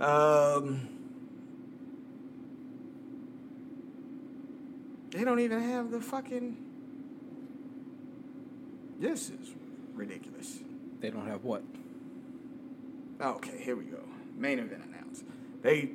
[0.00, 0.88] Um,
[5.10, 6.56] they don't even have the fucking.
[8.98, 9.54] This is
[10.02, 10.58] ridiculous.
[11.00, 11.62] They don't have what?
[13.20, 14.00] Okay, here we go.
[14.36, 15.24] Main event announced.
[15.62, 15.90] They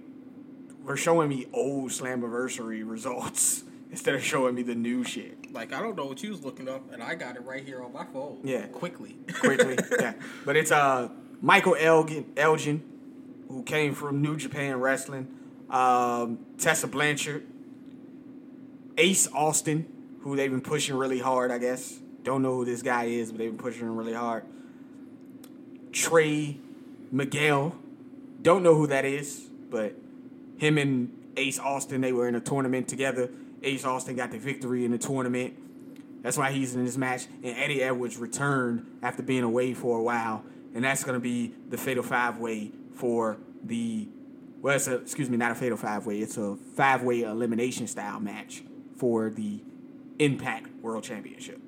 [0.84, 5.52] were showing me old Slammiversary results instead of showing me the new shit.
[5.52, 7.84] Like I don't know what you was looking up, and I got it right here
[7.84, 8.40] on my phone.
[8.44, 8.68] Yeah.
[8.68, 9.18] quickly.
[9.40, 9.78] quickly.
[10.00, 10.14] yeah.
[10.46, 11.10] But it's uh
[11.42, 12.82] Michael Elgin, Elgin,
[13.50, 15.28] who came from New Japan Wrestling,
[15.70, 17.46] um, Tessa Blanchard,
[18.98, 19.86] Ace Austin,
[20.22, 22.00] who they've been pushing really hard, I guess.
[22.28, 24.44] Don't know who this guy is, but they've been pushing him really hard.
[25.94, 26.58] Trey
[27.10, 27.74] Miguel,
[28.42, 29.96] don't know who that is, but
[30.58, 33.30] him and Ace Austin, they were in a tournament together.
[33.64, 35.54] Ace Austin got the victory in the tournament.
[36.22, 37.28] That's why he's in this match.
[37.46, 40.44] And Eddie Edwards returned after being away for a while.
[40.76, 44.10] And that's going to be the Fatal Five Way for the.
[44.62, 46.20] Well, it's a, excuse me, not a Fatal Five Way.
[46.20, 48.64] It's a five way elimination style match
[48.98, 49.62] for the
[50.20, 51.62] Impact World Championship.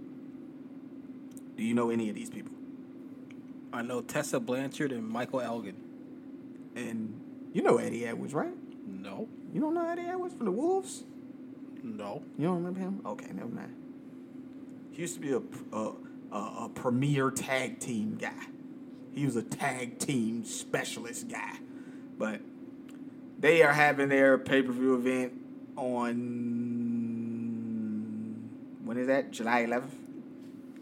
[1.59, 2.53] Do you know any of these people?
[3.73, 5.75] I know Tessa Blanchard and Michael Elgin.
[6.73, 7.19] And
[7.51, 8.53] you know Eddie Edwards, right?
[8.87, 11.03] No, You don't know Eddie Edwards from the Wolves?
[11.83, 12.23] no.
[12.37, 13.01] You don't remember him?
[13.05, 13.75] Okay, never mind.
[14.91, 15.41] He used to be a,
[15.75, 15.91] a,
[16.31, 18.45] a, a premier tag team guy.
[19.11, 21.57] He was a tag team specialist guy.
[22.17, 22.39] But
[23.37, 25.33] they are having their pay per view event
[25.75, 26.07] on.
[28.85, 29.31] When is that?
[29.31, 29.98] July 11th?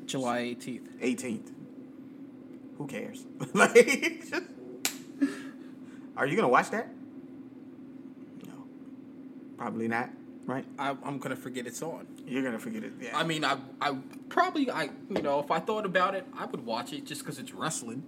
[0.08, 0.88] July 18th.
[1.02, 1.52] 18th.
[2.78, 3.26] Who cares?
[3.54, 3.74] like,
[4.30, 4.43] just-
[6.15, 6.88] are you going to watch that?
[8.48, 8.54] No.
[9.58, 10.10] Probably not,
[10.46, 10.65] right?
[10.80, 12.08] I, I'm gonna forget it's on.
[12.26, 12.93] You're going to forget it.
[13.00, 13.15] Yeah.
[13.17, 13.96] I mean, I, I
[14.30, 17.38] probably, I, you know, if I thought about it, I would watch it just because
[17.39, 18.04] it's wrestling.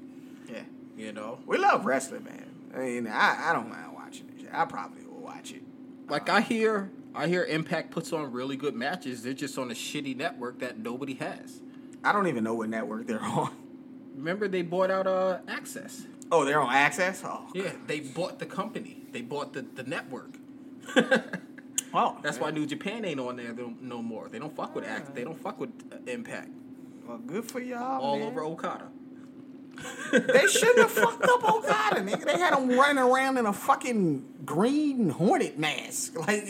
[0.51, 0.61] yeah.
[0.97, 2.45] You know, We love wrestling, man.
[2.75, 4.49] I mean, I, I don't mind watching it.
[4.51, 5.61] I probably will watch it.
[6.09, 9.23] like I hear, I hear Impact puts on really good matches.
[9.23, 11.61] They're just on a shitty network that nobody has.
[12.03, 13.51] I don't even know what network they're on.
[14.15, 16.05] Remember they bought out uh Access.
[16.31, 17.23] Oh, they're on Access.
[17.25, 19.03] Oh, Yeah, they bought the company.
[19.11, 20.35] They bought the, the network.
[21.93, 24.29] oh, That's why New Japan ain't on there no, more.
[24.29, 25.15] They don't fuck with Act.
[25.15, 26.49] They don't fuck with uh, Impact.
[27.07, 28.01] Well, good for y'all.
[28.01, 28.27] All man.
[28.27, 28.87] over Okada.
[30.11, 32.25] They shouldn't have fucked up Okada, nigga.
[32.25, 36.17] They had him running around in a fucking green hornet mask.
[36.27, 36.49] Like,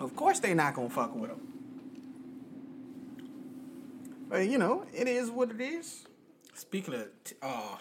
[0.00, 1.45] of course they not gonna fuck with him.
[4.36, 6.04] But you know, it is what it is.
[6.52, 7.76] Speaking of t- uh,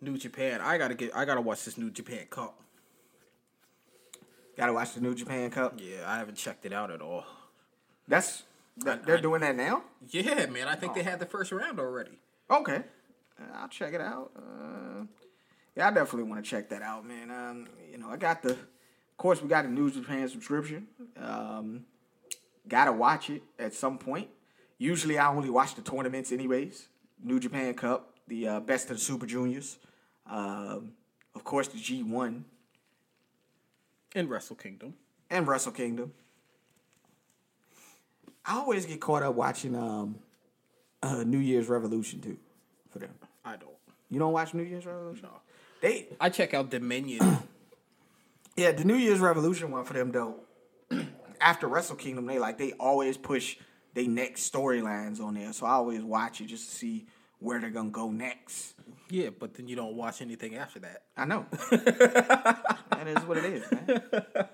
[0.00, 1.10] New Japan, I gotta get.
[1.16, 2.62] I gotta watch this New Japan Cup.
[4.56, 5.74] Gotta watch the New Japan Cup.
[5.76, 7.24] Yeah, I haven't checked it out at all.
[8.06, 8.44] That's
[8.84, 9.82] that, they're doing that now.
[10.10, 12.20] Yeah, man, I think they had the first round already.
[12.48, 12.84] Okay,
[13.40, 14.30] Uh, I'll check it out.
[14.36, 15.06] Uh,
[15.74, 17.32] yeah, I definitely want to check that out, man.
[17.32, 20.86] Um, you know, I got the, of course, we got the New Japan subscription.
[21.20, 21.84] Um,
[22.68, 24.28] gotta watch it at some point.
[24.78, 26.86] Usually, I only watch the tournaments, anyways.
[27.22, 29.78] New Japan Cup, the uh, best of the Super Juniors,
[30.30, 30.92] um,
[31.34, 32.44] of course, the G One
[34.14, 34.94] and Wrestle Kingdom.
[35.30, 36.12] and Wrestle Kingdom.
[38.46, 40.16] I always get caught up watching um,
[41.02, 42.38] uh, New Year's Revolution too,
[42.90, 43.10] for them.
[43.44, 43.70] I don't.
[44.10, 45.24] You don't watch New Year's Revolution?
[45.24, 45.40] No.
[45.80, 47.20] They I check out Dominion.
[48.56, 50.36] yeah, the New Year's Revolution one for them though.
[51.40, 53.56] After Wrestle Kingdom, they like they always push
[53.98, 55.52] they next storylines on there.
[55.52, 57.06] So I always watch it just to see
[57.40, 58.74] where they're gonna go next.
[59.10, 61.02] yeah, but then you don't watch anything after that.
[61.16, 61.46] I know.
[61.72, 64.02] that is what it is, man.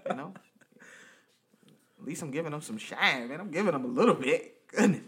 [0.09, 0.35] You know?
[0.81, 3.39] At least I'm giving them some shine, man.
[3.39, 4.67] I'm giving them a little bit.
[4.69, 5.03] Goodness.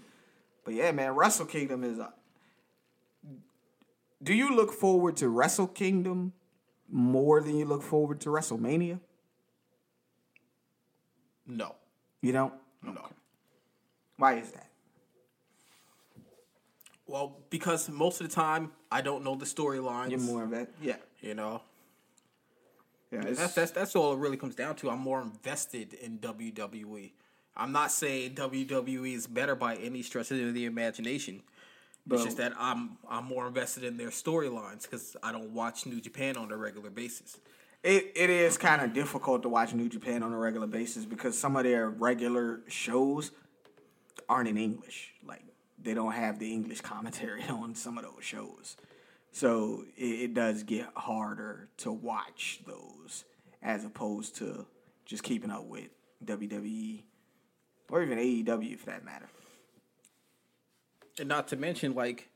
[0.67, 1.99] But yeah, man, Wrestle Kingdom is.
[1.99, 2.11] Uh,
[4.23, 6.35] do you look forward to Wrestle Kingdom
[6.91, 9.01] more than you look forward to WrestleMania?
[11.47, 11.75] No.
[12.21, 12.53] You don't?
[12.83, 13.09] No.
[14.17, 14.69] Why is that?
[17.07, 20.11] Well, because most of the time I don't know the storylines.
[20.11, 20.71] You're more of that.
[20.83, 20.97] Yeah.
[21.21, 21.63] You know,
[23.13, 23.21] Yeah.
[23.23, 24.91] that's that's that's all it really comes down to.
[24.91, 27.13] I'm more invested in WWE.
[27.57, 31.43] I'm not saying WWE is better by any stretch of the imagination.
[32.07, 35.87] But- it's just that I'm I'm more invested in their storylines because I don't watch
[35.87, 37.39] New Japan on a regular basis.
[37.85, 41.39] it, it is kind of difficult to watch New Japan on a regular basis because
[41.39, 43.31] some of their regular shows
[44.29, 45.15] aren't in English.
[45.27, 45.45] Like
[45.83, 48.77] they don't have the English commentary on some of those shows.
[49.33, 53.25] So it, it does get harder to watch those
[53.63, 54.67] as opposed to
[55.05, 55.89] just keeping up with
[56.25, 57.03] WWE
[57.91, 59.27] or even AEW for that matter.
[61.19, 62.29] And not to mention, like,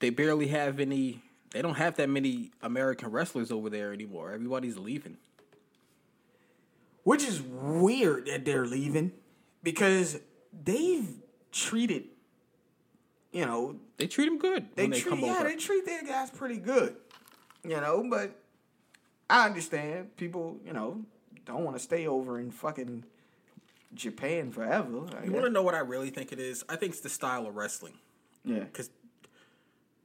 [0.00, 1.22] they barely have any.
[1.52, 4.32] They don't have that many American wrestlers over there anymore.
[4.32, 5.18] Everybody's leaving.
[7.02, 9.12] Which is weird that they're leaving
[9.62, 10.20] because
[10.52, 11.08] they've
[11.52, 12.04] treated,
[13.32, 15.44] you know, They treat them good they when they treat come yeah over.
[15.48, 16.96] they treat their guys pretty good,
[17.64, 18.06] you know.
[18.08, 18.36] But
[19.28, 21.02] I understand people, you know,
[21.46, 23.04] don't want to stay over in fucking
[23.94, 25.06] Japan forever.
[25.20, 26.64] I you want to know what I really think it is?
[26.68, 27.94] I think it's the style of wrestling
[28.44, 28.90] yeah, because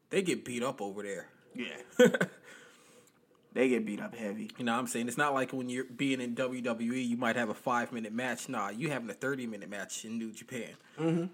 [0.09, 1.27] they get beat up over there.
[1.53, 1.77] yeah.
[3.55, 4.51] they get beat up heavy.
[4.57, 5.07] You know what I'm saying?
[5.07, 8.49] It's not like when you're being in WWE, you might have a five minute match.
[8.49, 10.69] Nah, you having a 30 minute match in New Japan.
[10.99, 11.25] Mm-hmm.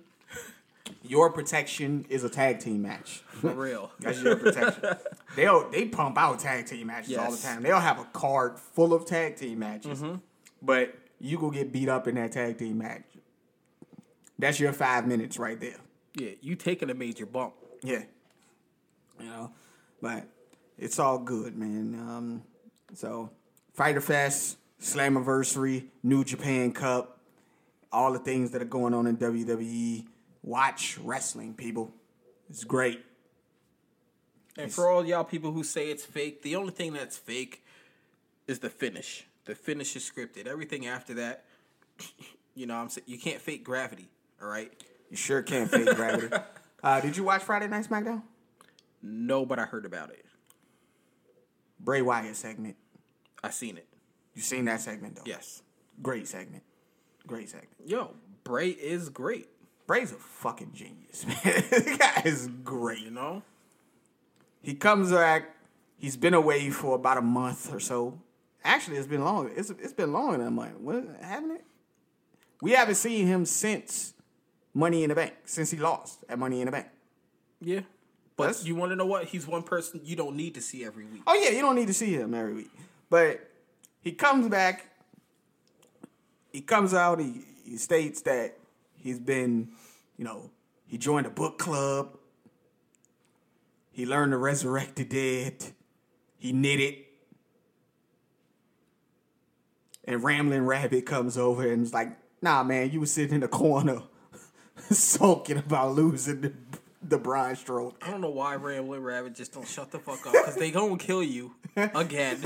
[1.03, 3.23] Your protection is a tag team match.
[3.27, 3.91] For real.
[3.99, 4.83] That's your protection.
[5.35, 7.63] They'll they pump out tag team matches all the time.
[7.63, 10.17] They'll have a card full of tag team matches, mm-hmm.
[10.61, 13.03] but you go get beat up in that tag team match.
[14.37, 15.77] That's your five minutes right there.
[16.15, 17.53] yeah, you taking a major bump.
[17.83, 18.03] Yeah,
[19.19, 19.51] you know,
[20.01, 20.27] but
[20.81, 21.95] it's all good, man.
[21.95, 22.43] Um,
[22.93, 23.29] so
[23.73, 27.19] Fyter Fest, Slammiversary, New Japan Cup,
[27.91, 30.07] all the things that are going on in WWE.
[30.43, 31.93] Watch wrestling, people.
[32.49, 33.05] It's great.
[34.57, 37.63] And for all y'all people who say it's fake, the only thing that's fake
[38.47, 39.25] is the finish.
[39.45, 40.47] The finish is scripted.
[40.47, 41.45] Everything after that,
[42.55, 44.09] you know, I'm saying you can't fake gravity.
[44.41, 44.71] All right.
[45.11, 46.35] You sure can't fake gravity.
[46.83, 48.23] Uh, did you watch Friday Night SmackDown?
[49.03, 50.25] No, but I heard about it.
[51.83, 52.75] Bray Wyatt segment.
[53.43, 53.87] I seen it.
[54.35, 55.23] You seen that segment though?
[55.25, 55.61] Yes.
[56.01, 56.63] Great segment.
[57.27, 57.69] Great segment.
[57.85, 58.11] Yo,
[58.43, 59.47] Bray is great.
[59.87, 61.35] Bray's a fucking genius, man.
[61.43, 62.99] the guy is great.
[62.99, 63.43] You know.
[64.61, 65.55] He comes back.
[65.97, 68.19] He's been away for about a month or so.
[68.63, 69.51] Actually, it's been longer.
[69.55, 70.77] It's it's been longer than a month.
[70.79, 71.65] What, haven't it?
[72.61, 74.13] We haven't seen him since
[74.73, 75.33] Money in the Bank.
[75.45, 76.87] Since he lost at Money in the Bank.
[77.59, 77.81] Yeah.
[78.41, 79.25] But That's- you want to know what?
[79.25, 81.21] He's one person you don't need to see every week.
[81.27, 82.71] Oh yeah, you don't need to see him every week.
[83.09, 83.49] But
[84.01, 84.87] he comes back.
[86.51, 87.19] He comes out.
[87.19, 88.57] He he states that
[88.97, 89.69] he's been,
[90.17, 90.49] you know,
[90.87, 92.17] he joined a book club.
[93.91, 95.73] He learned to resurrect the dead.
[96.37, 96.95] He knitted.
[100.05, 103.47] And Rambling Rabbit comes over and is like, nah, man, you were sitting in the
[103.47, 104.01] corner
[104.89, 106.53] sulking about losing the,
[107.03, 107.95] the Braun Strowman.
[108.01, 110.97] I don't know why Rambling Rabbit just don't shut the fuck up because they gonna
[110.97, 112.37] kill you again.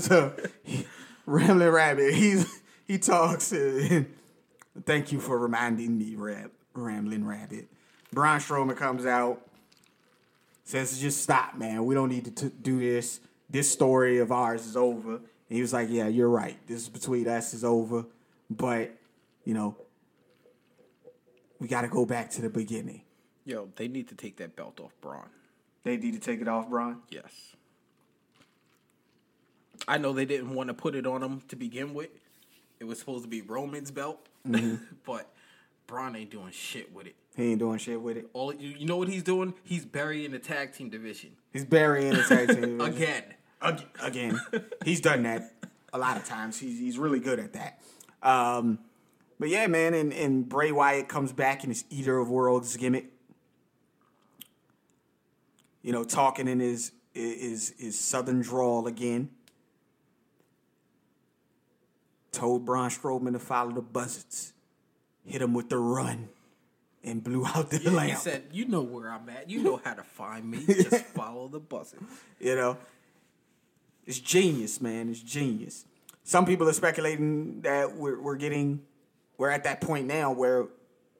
[0.00, 0.32] so
[0.62, 0.86] he,
[1.26, 3.52] Rambling Rabbit, he's he talks.
[3.52, 4.06] And,
[4.86, 7.68] Thank you for reminding me, Rab, Rambling Rabbit.
[8.12, 9.42] Braun Strowman comes out,
[10.64, 11.84] says, "Just stop, man.
[11.84, 13.20] We don't need to t- do this.
[13.50, 16.56] This story of ours is over." And he was like, "Yeah, you're right.
[16.66, 18.04] This is between us is over,
[18.48, 18.92] but
[19.44, 19.76] you know,
[21.60, 23.02] we got to go back to the beginning.
[23.44, 25.28] Yo, they need to take that belt off Braun.
[25.84, 26.98] They need to take it off, Braun.
[27.10, 27.56] Yes.
[29.86, 32.10] I know they didn't want to put it on him to begin with.
[32.80, 34.28] It was supposed to be Roman's belt,
[35.06, 35.32] but
[35.86, 37.14] Braun ain't doing shit with it.
[37.36, 38.28] He ain't doing shit with it.
[38.32, 39.54] All you, know what he's doing?
[39.64, 42.80] He's burying the tag team division He's burying the tag team division.
[42.80, 43.24] again.
[43.62, 44.40] Ag- again.
[44.84, 45.54] he's done that
[45.92, 46.58] a lot of times.
[46.58, 47.80] He's he's really good at that.
[48.22, 48.80] Um,
[49.38, 53.06] but yeah, man, and, and Bray Wyatt comes back in his Eater of Worlds gimmick.
[55.82, 59.30] You know, talking in his his his southern drawl again.
[62.32, 64.52] Told Braun Strowman to follow the buzzards.
[65.24, 66.28] Hit him with the run.
[67.04, 68.24] And blew out the lights.
[68.24, 69.48] He said, "You know where I'm at.
[69.48, 70.64] You know how to find me.
[70.66, 72.00] Just follow the buzzard."
[72.40, 72.76] You know,
[74.04, 75.08] it's genius, man.
[75.08, 75.84] It's genius.
[76.24, 78.82] Some people are speculating that we're we're getting
[79.38, 80.66] we're at that point now where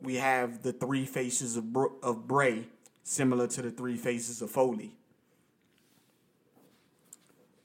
[0.03, 2.67] we have the three faces of Br- of Bray,
[3.05, 4.97] similar to the three faces of Foley,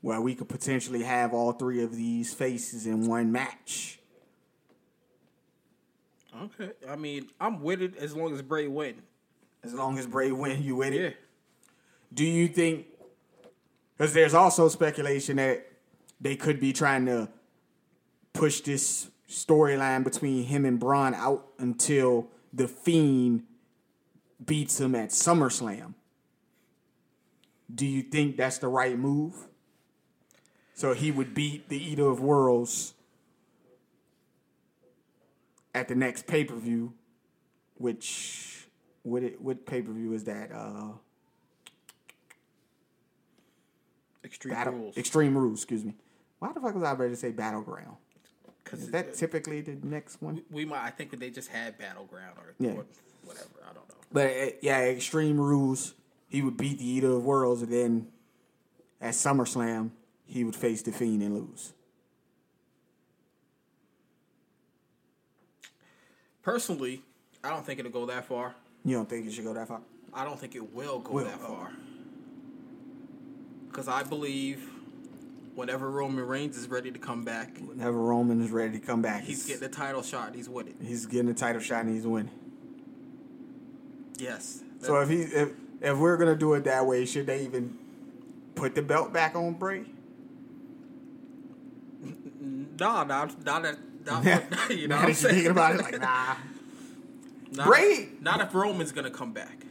[0.01, 3.99] where we could potentially have all three of these faces in one match.
[6.43, 9.01] Okay, I mean, I'm with it as long as Bray win.
[9.63, 11.01] As long as Bray win, you with it.
[11.01, 11.09] Yeah.
[12.13, 12.87] Do you think?
[13.97, 15.67] Because there's also speculation that
[16.19, 17.29] they could be trying to
[18.33, 23.43] push this storyline between him and Braun out until the Fiend
[24.43, 25.95] beats him at SummerSlam.
[27.73, 29.47] Do you think that's the right move?
[30.75, 32.93] So he would beat the Eater of Worlds
[35.73, 36.93] at the next pay per view,
[37.75, 38.67] which
[39.01, 40.51] what it, what pay per view is that?
[40.51, 40.93] Uh,
[44.23, 44.97] Extreme Battle rules.
[44.97, 45.95] Extreme Rules, excuse me.
[46.39, 47.97] Why the fuck was I ready to say Battleground?
[48.63, 50.41] Because Is that typically the next one?
[50.49, 50.83] we might.
[50.83, 52.71] I think they just had battleground or, Yeah.
[52.71, 52.85] or
[53.23, 53.47] whatever.
[53.63, 53.95] I don't know.
[54.11, 55.93] But uh, yeah, Extreme Rules,
[56.27, 58.07] he would beat the Eater of Worlds, and then
[59.01, 59.91] at SummerSlam,
[60.25, 61.73] he would face the Fiend and lose.
[66.41, 67.01] Personally,
[67.43, 68.55] I don't think it'll go that far.
[68.83, 69.81] You don't think it should go that far?
[70.13, 71.71] I don't think it will go Will, that far.
[73.69, 74.69] Because I believe
[75.55, 79.23] whenever Roman Reigns is ready to come back, Whenever Roman is ready to come back,
[79.23, 80.35] he's getting a title shot.
[80.35, 80.75] He's winning.
[80.81, 82.31] he's getting a title shot and he's winning.
[84.17, 84.61] Yes.
[84.79, 85.51] So if he if
[85.81, 87.77] if we're gonna do it that way, should they even
[88.55, 89.85] put the belt back on Bray?
[92.79, 93.77] nah, not not that.
[94.05, 94.25] Not,
[94.69, 95.35] you know now what I'm saying?
[95.35, 96.35] thinking about it, like nah.
[97.53, 99.65] Not, Bray- Not if Roman's gonna come back.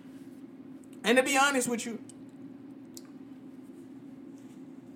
[1.05, 1.99] And to be honest with you,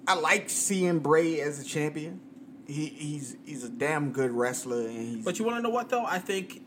[0.09, 2.21] I like seeing Bray as a champion.
[2.67, 5.89] He, he's he's a damn good wrestler, and he's But you want to know what
[5.89, 6.05] though?
[6.05, 6.63] I think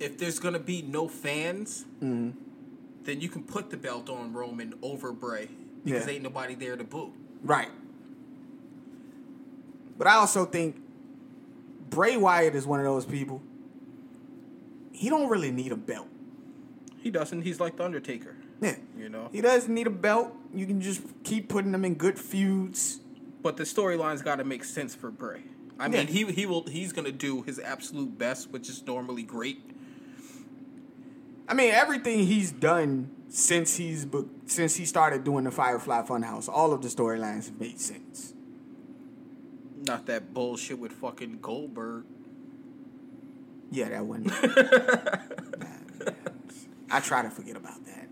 [0.00, 2.30] if there's gonna be no fans, Mm-hmm.
[3.04, 5.48] then you can put the belt on Roman over Bray
[5.84, 6.12] because Yeah.
[6.14, 7.12] ain't nobody there to boo.
[7.42, 7.68] right.
[9.96, 10.76] But I also think
[11.90, 13.40] Bray Wyatt is one of those people.
[14.92, 16.08] He don't really need a belt.
[16.98, 17.42] He doesn't.
[17.42, 18.34] He's like the Undertaker.
[18.60, 18.74] Yeah.
[18.98, 19.28] You know.
[19.32, 20.34] He doesn't need a belt.
[20.54, 23.00] You can just keep putting them in good feuds.
[23.42, 25.42] But the storyline's got to make sense for Bray.
[25.78, 29.60] I mean, he he will he's gonna do his absolute best, which is normally great.
[31.48, 34.06] I mean, everything he's done since he's
[34.46, 38.32] since he started doing the Firefly Funhouse, all of the storylines have made sense.
[39.82, 42.04] Not that bullshit with fucking Goldberg.
[43.70, 44.30] Yeah, that one.
[46.04, 46.10] Nah.
[46.90, 48.08] I try to forget about that.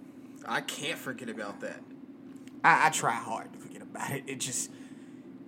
[0.46, 1.80] I can't forget about that.
[2.64, 4.24] I, I try hard to forget about it.
[4.26, 4.70] It just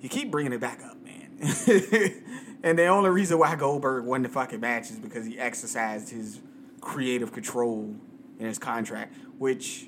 [0.01, 1.39] you keep bringing it back up, man.
[2.63, 6.41] and the only reason why Goldberg won the fucking match is because he exercised his
[6.81, 7.95] creative control
[8.39, 9.87] in his contract, which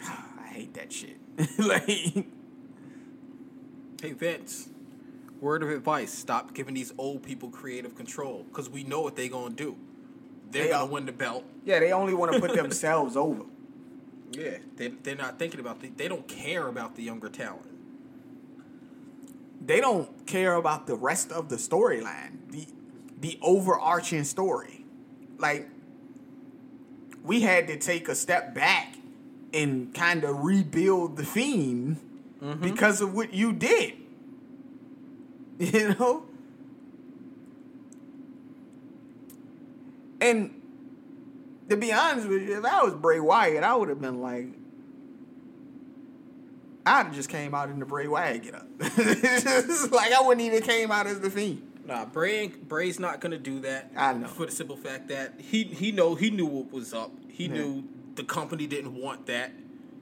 [0.02, 1.16] I hate that shit.
[1.58, 2.26] like,
[4.02, 4.68] Hey Vince,
[5.40, 9.28] Word of advice: Stop giving these old people creative control because we know what they're
[9.28, 9.76] gonna do.
[10.50, 11.44] They're They gonna are- win the belt.
[11.64, 13.44] Yeah, they only want to put themselves over.
[14.36, 15.88] Yeah, they they're not thinking about the.
[15.88, 17.68] They don't care about the younger talent.
[19.64, 22.66] They don't care about the rest of the storyline, the
[23.20, 24.84] the overarching story.
[25.38, 25.68] Like
[27.22, 28.96] we had to take a step back
[29.52, 31.98] and kind of rebuild the fiend
[32.42, 32.60] mm-hmm.
[32.60, 33.94] because of what you did.
[35.56, 36.24] You know?
[40.20, 40.63] And
[41.68, 44.48] to be honest with you, if I was Bray Wyatt, I would have been like,
[46.86, 48.66] I'd have just came out in the Bray Wyatt get up.
[48.80, 51.62] like I wouldn't even came out as the fiend.
[51.86, 53.90] Nah, Bray Bray's not gonna do that.
[53.96, 54.26] I know.
[54.28, 57.10] for the simple fact that he he know he knew what was up.
[57.28, 57.54] He Yeah.
[57.54, 57.84] knew
[58.16, 59.52] the company didn't want that.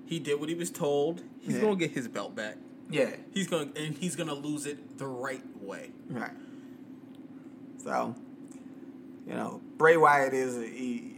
[0.07, 1.23] He did what he was told.
[1.41, 1.61] He's Yeah.
[1.63, 2.57] gonna get his belt back.
[2.91, 3.11] Yeah.
[3.33, 5.91] He's gonna and he's gonna lose it the right way.
[6.11, 6.31] Right.
[7.83, 8.15] So,
[9.27, 11.12] you know, Bray Wyatt is a, he,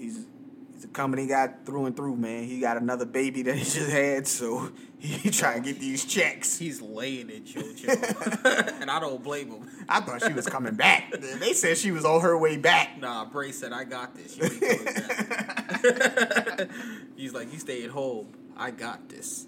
[0.00, 0.26] he's
[0.72, 2.44] he's a company guy through and through, man.
[2.44, 6.58] He got another baby that he just had, so he trying to get these checks.
[6.58, 9.68] He's laying it, JoJo, and I don't blame him.
[9.88, 11.12] I thought she was coming back.
[11.12, 13.00] They said she was on her way back.
[13.00, 14.36] Nah, Bray said I got this.
[14.36, 15.80] You ain't back.
[17.16, 18.28] he's like, you stay at home.
[18.56, 19.46] I got this.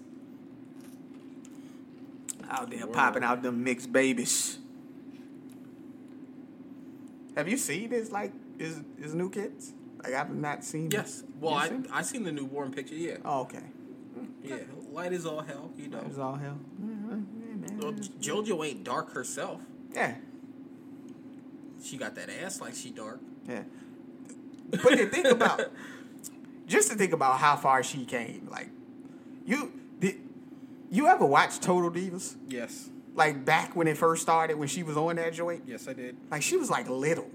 [2.49, 4.59] Out there popping out them mixed babies.
[7.35, 9.73] Have you seen his like his his new kids?
[10.03, 10.91] Like I've not seen.
[10.91, 11.23] Yes.
[11.39, 11.87] Well, I seen?
[11.91, 12.95] I seen the newborn picture.
[12.95, 13.17] Yeah.
[13.23, 13.59] Oh, okay.
[14.19, 14.57] Mm, yeah.
[14.91, 15.71] Light is all hell.
[15.77, 15.97] You know.
[15.97, 16.57] That was all hell.
[17.79, 19.61] Well, JoJo ain't dark herself.
[19.93, 20.15] Yeah.
[21.83, 23.19] She got that ass like she dark.
[23.47, 23.63] Yeah.
[24.71, 25.61] But to think about,
[26.67, 28.69] just to think about how far she came, like,
[29.45, 30.15] you did,
[30.89, 32.35] you ever watch Total Divas?
[32.47, 32.89] Yes.
[33.15, 36.17] Like back when it first started, when she was on that joint, Yes, I did.
[36.31, 37.29] like she was like little.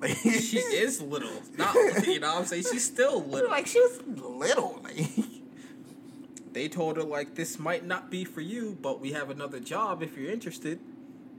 [0.00, 1.30] Like, She is little.
[1.56, 1.74] Not
[2.06, 2.64] you know what I'm saying?
[2.70, 3.50] She's still little.
[3.50, 4.80] like she was little.
[4.82, 5.08] Like,
[6.52, 10.02] They told her like this might not be for you, but we have another job
[10.02, 10.78] if you're interested.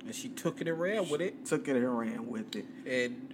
[0.05, 1.45] And she took it and ran with it.
[1.45, 2.65] took it and ran with it.
[2.85, 3.33] And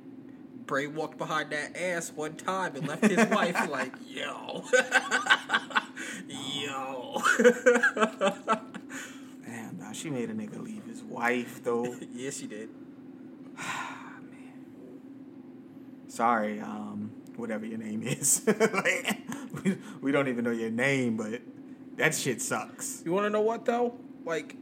[0.68, 4.64] Bray walked behind that ass one time and left his wife like, yo.
[6.28, 7.22] yo.
[9.46, 11.96] Damn, nah, she made a nigga leave his wife though.
[12.14, 12.70] yes, she did.
[16.12, 18.42] Sorry, um, whatever your name is.
[18.48, 19.18] like,
[19.64, 21.42] we, we don't even know your name, but
[21.96, 23.02] that shit sucks.
[23.06, 23.96] You want to know what though?
[24.26, 24.58] Like,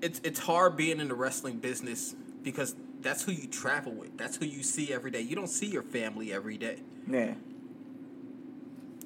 [0.00, 4.16] it's it's hard being in the wrestling business because that's who you travel with.
[4.16, 5.20] That's who you see every day.
[5.20, 6.78] You don't see your family every day.
[7.06, 7.34] Yeah.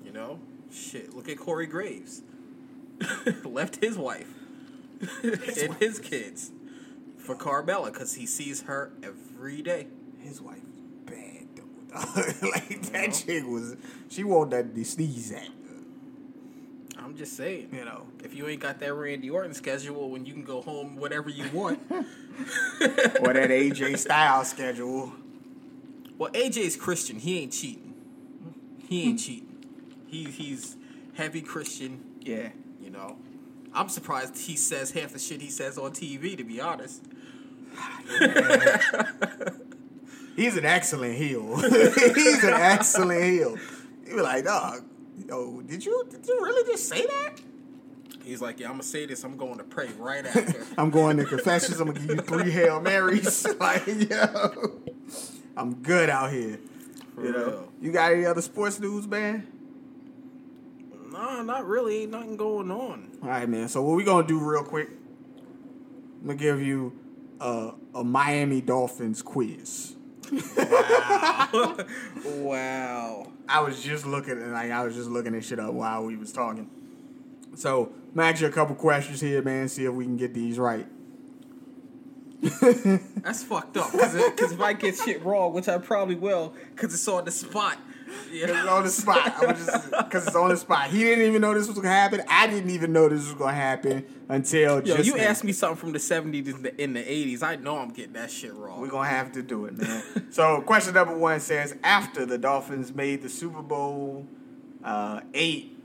[0.05, 0.39] You know,
[0.73, 1.13] shit.
[1.17, 2.23] Look at Corey Graves.
[3.45, 4.33] Left his wife
[5.25, 6.53] and his kids
[7.19, 9.89] for Carmella because he sees her every day.
[10.21, 10.70] His wife was bad though.
[12.43, 13.76] like that chick was
[14.09, 15.49] she wore that the sneeze at.
[16.99, 17.70] I'm just saying.
[17.72, 18.07] You know.
[18.22, 21.49] If you ain't got that Randy Orton schedule when you can go home whatever you
[21.53, 21.80] want.
[23.20, 25.12] Or that AJ Styles schedule.
[26.16, 27.18] well, AJ's Christian.
[27.18, 27.93] He ain't cheating.
[28.88, 29.49] He ain't cheating.
[30.07, 30.76] He, he's
[31.14, 32.49] heavy Christian, Yeah.
[32.80, 33.16] you know.
[33.74, 37.03] I'm surprised he says half the shit he says on TV, to be honest.
[40.41, 41.57] He's an excellent heel.
[41.61, 43.59] He's an excellent heel.
[44.07, 44.82] You be like, dog,
[45.28, 47.34] yo, did you did you really just say that?
[48.24, 49.22] He's like, yeah, I'm gonna say this.
[49.22, 50.64] I'm going to pray right after.
[50.78, 51.78] I'm going to confessions.
[51.78, 53.47] I'm gonna give you three Hail Marys.
[53.61, 54.80] like, yo,
[55.59, 56.59] I'm good out here.
[57.14, 57.72] For You know, real.
[57.82, 59.47] you got any other sports news, man?
[61.12, 62.05] Nah, not really.
[62.05, 63.11] Ain't nothing going on.
[63.22, 63.68] All right, man.
[63.68, 64.88] So what we gonna do real quick?
[66.22, 66.99] I'm gonna give you
[67.41, 69.97] a, a Miami Dolphins quiz.
[72.25, 73.33] Wow.
[73.49, 76.16] I was just looking and like I was just looking at shit up while we
[76.16, 76.71] was talking.
[77.57, 79.68] So I'm ask you a couple questions here, man.
[79.68, 80.87] See if we can get these right.
[82.43, 83.93] That's fucked up.
[83.93, 87.79] Because if I get shit wrong, which I probably will, because it's on the spot.
[88.33, 89.43] It's on the spot.
[89.43, 90.91] I was just because it's on the spot.
[90.91, 92.23] He didn't even know this was gonna happen.
[92.29, 95.25] I didn't even know this was gonna happen until Yo, just you now.
[95.25, 97.43] asked me something from the 70s in the, 80s.
[97.43, 98.81] I know I'm getting that shit wrong.
[98.81, 100.03] We're gonna have to do it, man.
[100.31, 104.27] so, question number one says: After the Dolphins made the Super Bowl
[104.85, 105.77] uh, eight,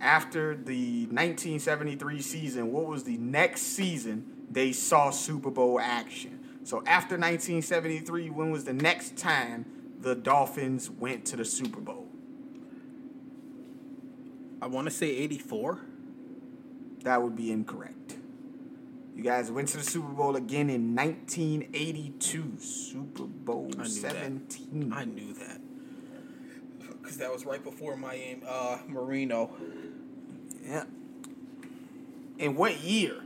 [0.00, 6.37] after the 1973 season, what was the next season they saw Super Bowl action?
[6.68, 9.64] So, after 1973, when was the next time
[10.02, 12.08] the Dolphins went to the Super Bowl?
[14.60, 15.80] I want to say 84.
[17.04, 18.18] That would be incorrect.
[19.16, 22.58] You guys went to the Super Bowl again in 1982.
[22.58, 24.90] Super Bowl I knew 17.
[24.90, 24.94] that.
[24.94, 25.62] I knew that.
[27.00, 29.52] Because that was right before Miami, uh, Marino.
[30.62, 30.84] Yeah.
[32.36, 33.22] In what year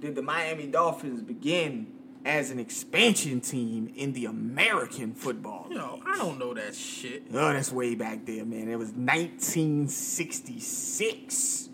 [0.00, 1.93] did the Miami Dolphins begin
[2.24, 5.78] as an expansion team in the American Football League?
[5.78, 7.26] Yo, I don't know that shit.
[7.32, 8.68] Oh, that's way back there, man.
[8.68, 11.68] It was 1966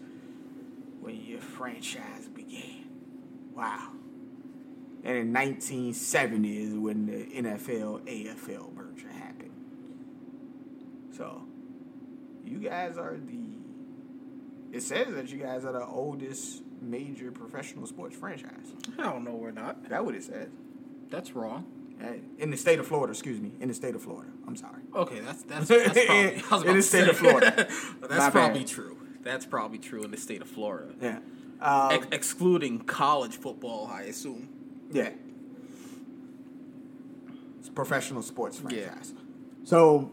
[1.00, 2.84] when your franchise began.
[3.54, 3.92] Wow.
[5.02, 9.54] And in 1970 is when the NFL AFL merger happened.
[11.16, 11.42] So,
[12.44, 13.38] you guys are the.
[14.72, 18.72] It says that you guys are the oldest major professional sports franchise.
[18.96, 19.88] Hell no, we're not.
[19.88, 20.48] That what it says.
[21.10, 21.66] That's wrong.
[22.38, 23.52] In the state of Florida, excuse me.
[23.60, 24.30] In the state of Florida.
[24.46, 24.80] I'm sorry.
[24.94, 27.52] Okay, that's that's, that's probably I was In the state of Florida.
[28.00, 28.68] that's My probably bad.
[28.68, 28.96] true.
[29.22, 31.18] That's probably true in the state of Florida, Yeah.
[31.60, 34.48] Um, Ex- excluding college football, I assume.
[34.90, 35.10] Yeah.
[37.58, 38.84] It's professional sports Yeah.
[38.88, 39.12] franchise.
[39.64, 40.10] So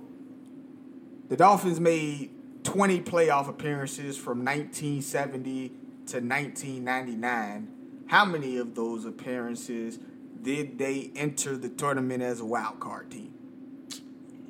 [1.29, 2.31] the Dolphins made
[2.65, 5.71] 20 playoff appearances from 1970
[6.07, 7.67] to 1999.
[8.07, 9.99] How many of those appearances
[10.41, 13.33] did they enter the tournament as a wild card team?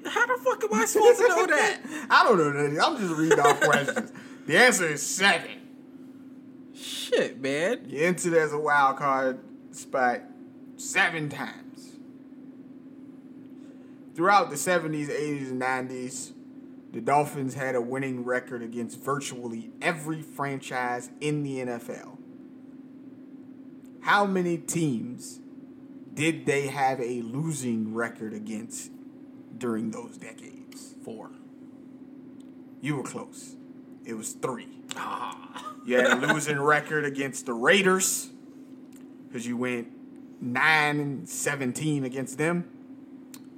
[0.05, 1.79] How the fuck am I supposed to know that?
[2.09, 2.85] I don't know that.
[2.85, 4.11] I'm just reading off questions.
[4.45, 5.49] The answer is seven.
[6.75, 7.81] Shit, man.
[7.87, 9.39] You entered as a wild card
[9.71, 10.21] spot
[10.77, 11.97] seven times.
[14.15, 16.33] Throughout the 70s, 80s, and 90s,
[16.97, 22.17] the Dolphins had a winning record against virtually every franchise in the NFL.
[24.01, 25.39] How many teams
[26.11, 28.89] did they have a losing record against
[29.55, 30.95] during those decades?
[31.05, 31.29] Four.
[32.81, 33.55] You were close.
[34.03, 34.81] It was three.
[34.95, 35.75] Ah.
[35.85, 38.31] You had a losing record against the Raiders
[39.27, 39.89] because you went
[40.41, 42.67] nine and seventeen against them.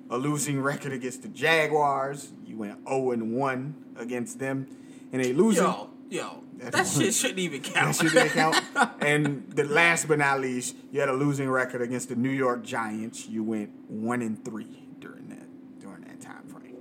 [0.10, 2.34] A losing record against the Jaguars.
[2.60, 4.68] Went zero and one against them,
[5.14, 5.64] and a losing.
[5.64, 7.95] Yo, yo, that That's- shit shouldn't even count.
[7.97, 8.62] That shit didn't count.
[9.01, 12.62] and the last but not least, you had a losing record against the New York
[12.66, 13.30] Giants.
[13.30, 15.47] You went one and three during that
[15.80, 16.76] during that time frame.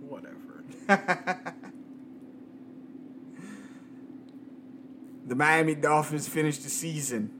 [0.00, 0.64] Whatever.
[5.26, 7.30] The Miami Dolphins finished the season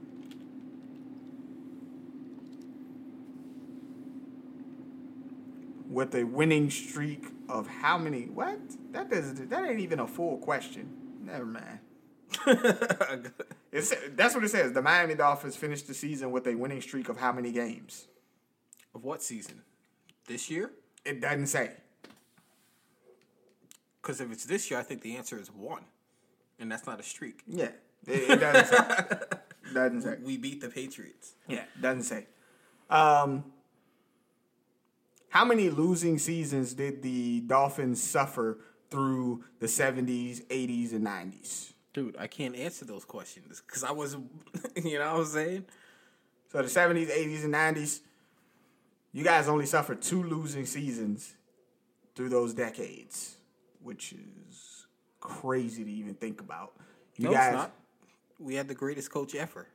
[5.97, 8.25] with a winning streak of how many?
[8.25, 8.59] What?
[8.91, 9.49] That doesn't.
[9.49, 10.93] That ain't even a full question.
[11.23, 11.79] Never mind.
[13.69, 14.71] It's, that's what it says.
[14.71, 18.07] The Miami Dolphins finished the season with a winning streak of how many games?
[18.95, 19.61] of what season?
[20.27, 20.71] This year?
[21.05, 21.71] It doesn't say.
[24.01, 25.83] Because if it's this year, I think the answer is one,
[26.59, 27.43] and that's not a streak.
[27.45, 27.69] Yeah,
[28.07, 29.17] it, it doesn't say.
[29.73, 30.17] doesn't say.
[30.23, 31.33] We beat the Patriots.
[31.47, 32.27] Yeah, doesn't say.
[32.89, 33.43] Um,
[35.29, 38.59] how many losing seasons did the Dolphins suffer
[38.89, 41.73] through the 70s, 80s, and 90s?
[41.93, 44.15] Dude, I can't answer those questions because I was,
[44.83, 45.65] you know what I'm saying?
[46.51, 48.01] So the 70s, 80s, and 90s,
[49.11, 51.33] you guys only suffered two losing seasons
[52.15, 53.35] through those decades,
[53.81, 54.85] which is
[55.19, 56.73] crazy to even think about.
[57.17, 57.71] You No, guys, it's not.
[58.39, 59.67] We had the greatest coach ever.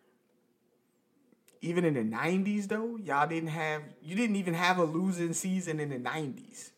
[1.63, 5.81] Even in the 90s though, y'all didn't have you didn't even have a losing season
[5.81, 6.71] in the 90s.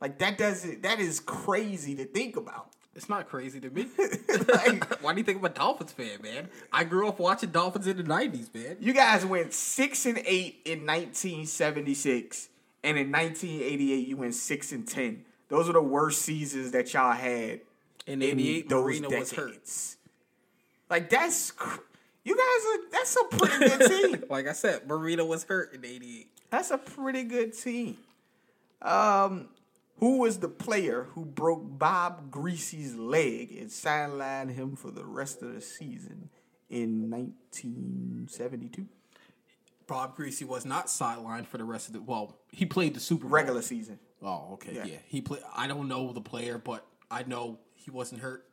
[0.00, 2.68] Like that doesn't that is crazy to think about.
[2.94, 3.86] It's not crazy to me.
[4.48, 6.48] like Why do you think I'm a Dolphins fan, man?
[6.72, 8.76] I grew up watching Dolphins in the '90s, man.
[8.80, 12.48] you guys went 6 and 8 in 1976
[12.82, 15.24] and in 1988 you went 6 and 10.
[15.48, 17.60] Those are the worst seasons that y'all had
[18.06, 19.30] In in '88, those Marino decades.
[19.30, 19.96] was hurt.
[20.88, 21.80] Like that's cr-
[22.30, 23.88] you guys are that's a pretty good
[24.20, 24.24] team.
[24.30, 26.28] Like I said, Marino was hurt in '88.
[26.50, 27.96] That's a pretty good team.
[28.82, 29.48] Um,
[29.98, 35.42] who was the player who broke Bob Griese's leg and sidelined him for the rest
[35.42, 36.30] of the season
[36.70, 38.86] in 1972?
[39.86, 42.00] Bob Griese was not sidelined for the rest of the.
[42.00, 43.30] Well, he played the Super Bowl.
[43.32, 43.98] Regular season.
[44.22, 44.84] Oh, okay, Yeah.
[44.84, 44.96] yeah.
[45.08, 45.42] He played.
[45.54, 48.46] I don't know the player, but I know he wasn't hurt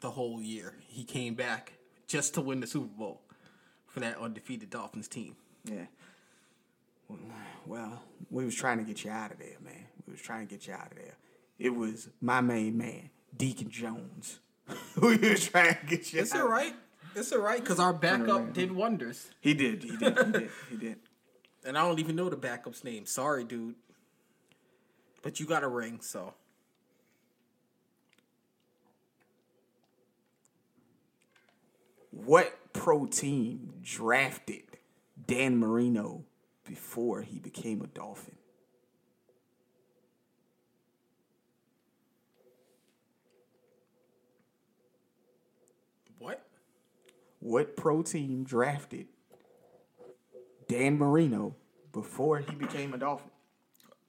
[0.00, 0.74] the whole year.
[0.86, 1.74] He came back
[2.06, 3.20] just to win the Super Bowl
[3.86, 5.36] for that undefeated Dolphins team.
[5.64, 5.86] Yeah.
[7.66, 9.86] Well, we was trying to get you out of there, man.
[10.06, 11.16] We was trying to get you out of there.
[11.58, 14.40] It was my main man, Deacon Jones.
[15.00, 16.74] we was trying to get you It's all right.
[17.14, 19.82] It's all right because our backup did wonders, He did.
[19.82, 20.16] He did.
[20.18, 20.50] He did.
[20.70, 20.96] He did.
[21.64, 23.04] and I don't even know the backup's name.
[23.04, 23.74] Sorry, dude.
[25.22, 26.34] But you got a ring, so
[32.24, 34.64] What pro team drafted
[35.26, 36.24] Dan Marino
[36.66, 38.36] before he became a Dolphin?
[46.18, 46.46] What?
[47.38, 49.06] What pro team drafted
[50.68, 51.54] Dan Marino
[51.90, 53.30] before he became a Dolphin?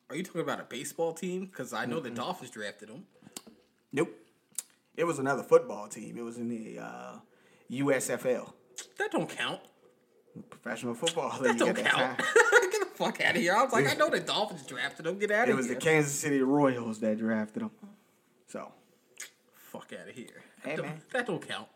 [0.10, 1.46] Are you talking about a baseball team?
[1.46, 3.06] Because I know the Dolphins drafted him.
[3.94, 4.14] Nope.
[4.98, 6.18] It was another football team.
[6.18, 7.14] It was in the uh,
[7.72, 8.54] USFL,
[8.98, 9.62] That don't count.
[10.50, 12.18] professional football That don't count.
[12.72, 13.56] Get the fuck out of here.
[13.56, 15.18] I was like, I know the Dolphins drafted him.
[15.20, 15.54] Get out of here.
[15.54, 17.72] It was the Kansas City Royals that drafted him.
[18.48, 18.72] So,
[19.72, 20.44] fuck out of here.
[20.64, 21.68] Hey, that, don't, that don't count.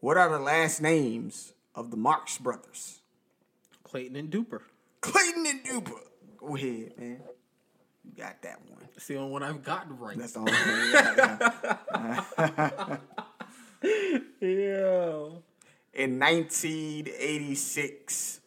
[0.00, 3.00] what are the last names of the Marks Brothers?
[3.84, 4.60] Clayton and Duper.
[5.00, 5.98] Clayton and Duper.
[6.36, 7.20] Go ahead, man.
[8.10, 8.88] You got that one.
[8.94, 10.18] That's the only one I've gotten right.
[10.18, 10.60] That's the only one.
[14.40, 15.28] yeah.
[15.92, 18.40] In 1986,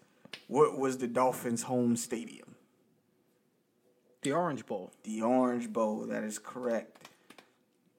[0.47, 2.55] what was the Dolphins' home stadium?
[4.21, 4.91] The Orange Bowl.
[5.03, 6.05] The Orange Bowl.
[6.07, 7.09] That is correct.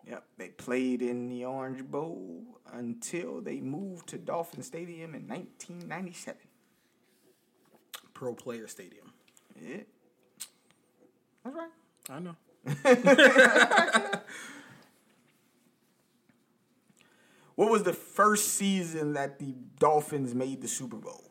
[0.07, 2.43] Yep, they played in the Orange Bowl
[2.73, 6.41] until they moved to Dolphin Stadium in 1997.
[8.13, 9.13] Pro Player Stadium.
[9.61, 9.85] Yeah.
[11.45, 11.71] That's right.
[12.11, 12.37] I know.
[17.57, 21.31] What was the first season that the Dolphins made the Super Bowl?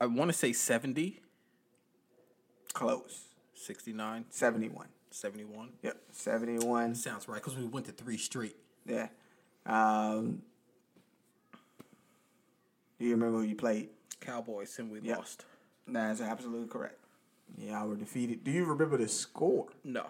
[0.00, 1.20] I want to say 70,
[2.72, 3.24] Close.
[3.54, 4.86] 69, 71.
[5.10, 5.70] 71.
[5.82, 6.94] Yep, 71.
[6.94, 8.54] Sounds right, because we went to three straight.
[8.86, 9.08] Yeah.
[9.66, 10.42] Um,
[13.00, 13.88] do you remember who you played?
[14.20, 15.16] Cowboys, and we Yep.
[15.18, 15.44] lost.
[15.88, 16.98] That's absolutely correct.
[17.56, 18.44] Yeah, I were defeated.
[18.44, 19.68] Do you remember the score?
[19.84, 20.06] No.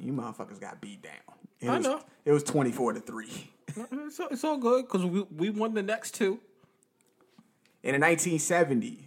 [0.00, 1.12] You motherfuckers got beat down.
[1.60, 2.00] It I was, know.
[2.24, 3.26] It was 24 to 3.
[4.06, 6.40] It's all, it's all good, because we, we won the next two.
[7.82, 9.00] In the 1970s,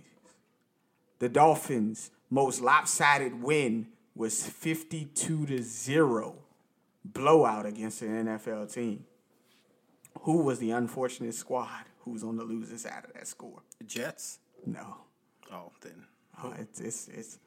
[1.17, 6.35] the Dolphins' most lopsided win was 52 to 0
[7.03, 9.05] blowout against an NFL team.
[10.21, 13.61] Who was the unfortunate squad who was on the losing side of that score?
[13.79, 14.39] The Jets.
[14.65, 14.97] No.
[15.51, 16.05] Oh, then.
[16.43, 17.39] Oh, it's, it's, it's,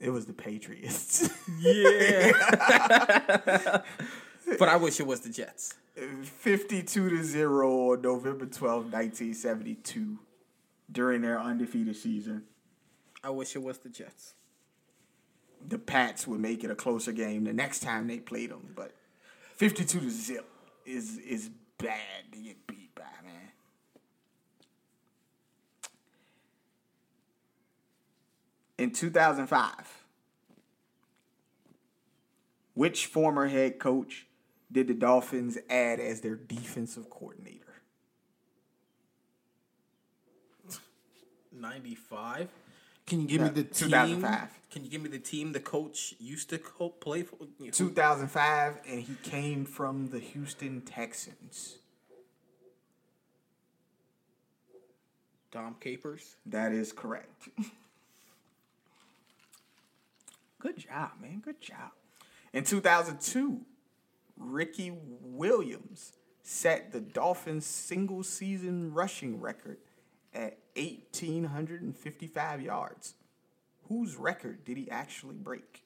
[0.00, 1.28] it was the Patriots.
[1.60, 2.32] Yeah.
[4.58, 5.74] but I wish it was the Jets.
[6.22, 10.18] 52 to 0 on November 12, 1972,
[10.90, 12.42] during their undefeated season.
[13.22, 14.34] I wish it was the Jets.
[15.66, 18.72] the Pats would make it a closer game the next time they played them.
[18.74, 18.92] But
[19.56, 20.46] 52 to zip
[20.84, 23.43] is is bad to get beat by, man.
[28.76, 30.04] In 2005,
[32.74, 34.26] which former head coach
[34.72, 37.60] did the Dolphins add as their defensive coordinator?
[41.52, 42.48] 95.
[43.06, 43.88] Can you give me Uh, the team?
[43.90, 44.48] 2005.
[44.70, 47.36] Can you give me the team the coach used to co- play for?
[47.58, 51.78] Who- 2005, and he came from the Houston Texans.
[55.52, 56.34] Dom Capers.
[56.44, 57.48] That is correct.
[60.64, 61.42] Good job, man.
[61.44, 61.90] Good job.
[62.54, 63.60] In 2002,
[64.38, 69.76] Ricky Williams set the Dolphins' single season rushing record
[70.32, 73.12] at 1,855 yards.
[73.90, 75.82] Whose record did he actually break?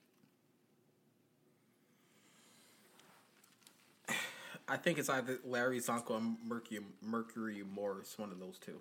[4.69, 8.81] I think it's either Larry Csonka or Mercury, Mercury Morris, one of those two.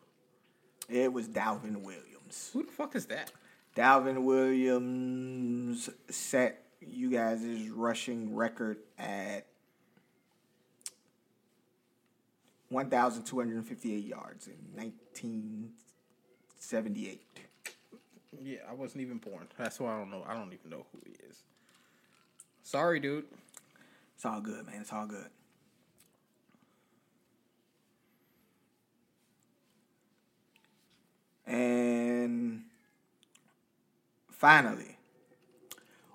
[0.89, 2.51] It was Delvin Williams.
[2.53, 3.31] Who the fuck is that?
[3.77, 9.45] Delvin Williams set you guys' rushing record at
[12.69, 17.21] 1,258 yards in 1978.
[18.41, 19.47] Yeah, I wasn't even born.
[19.59, 20.25] That's why I don't know.
[20.27, 21.43] I don't even know who he is.
[22.63, 23.25] Sorry, dude.
[24.15, 24.81] It's all good, man.
[24.81, 25.29] It's all good.
[31.45, 32.63] And
[34.37, 34.97] finally,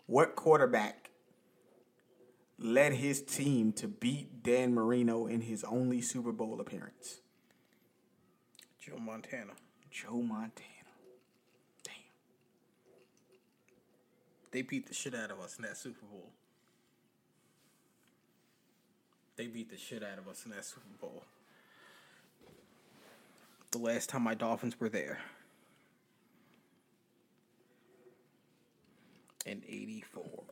[0.06, 1.10] what quarterback
[2.58, 7.20] led his team to beat Dan Marino in his only Super Bowl appearance?
[8.78, 9.52] Joe Montana.
[9.90, 10.52] Joe Montana.
[11.84, 11.94] Damn.
[14.50, 16.30] They beat the shit out of us in that Super Bowl.
[19.36, 21.24] They beat the shit out of us in that Super Bowl.
[23.70, 25.18] The last time my Dolphins were there.
[29.46, 30.44] And eighty four.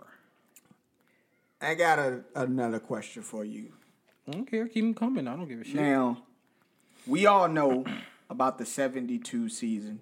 [1.61, 3.73] I got a, another question for you.
[4.27, 4.67] I don't care.
[4.67, 5.29] Keep them coming.
[5.29, 5.75] I don't give a shit.
[5.75, 6.23] Now,
[7.07, 7.85] we all know
[8.31, 10.01] about the 72 season.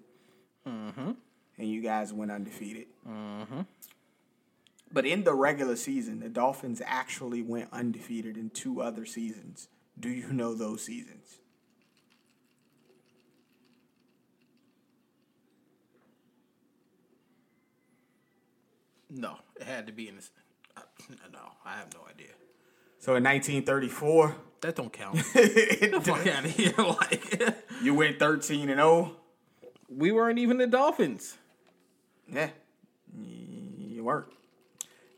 [0.67, 1.13] Mm-hmm.
[1.59, 2.87] And you guys went undefeated.
[3.09, 3.63] Mm-hmm.
[4.93, 9.69] But in the regular season, the Dolphins actually went undefeated in two other seasons.
[9.99, 11.41] Do you know those seasons?
[19.11, 20.31] No, it had to be in this.
[20.77, 20.83] Uh,
[21.33, 22.33] no, I have no idea.
[22.99, 25.15] So in 1934, That don't count.
[25.35, 26.75] Get the fuck out of here!
[26.79, 29.17] Like you went 13 and oh?
[29.61, 29.73] 0.
[29.89, 31.37] we weren't even the Dolphins.
[32.33, 32.51] Yeah.
[33.17, 34.27] You weren't.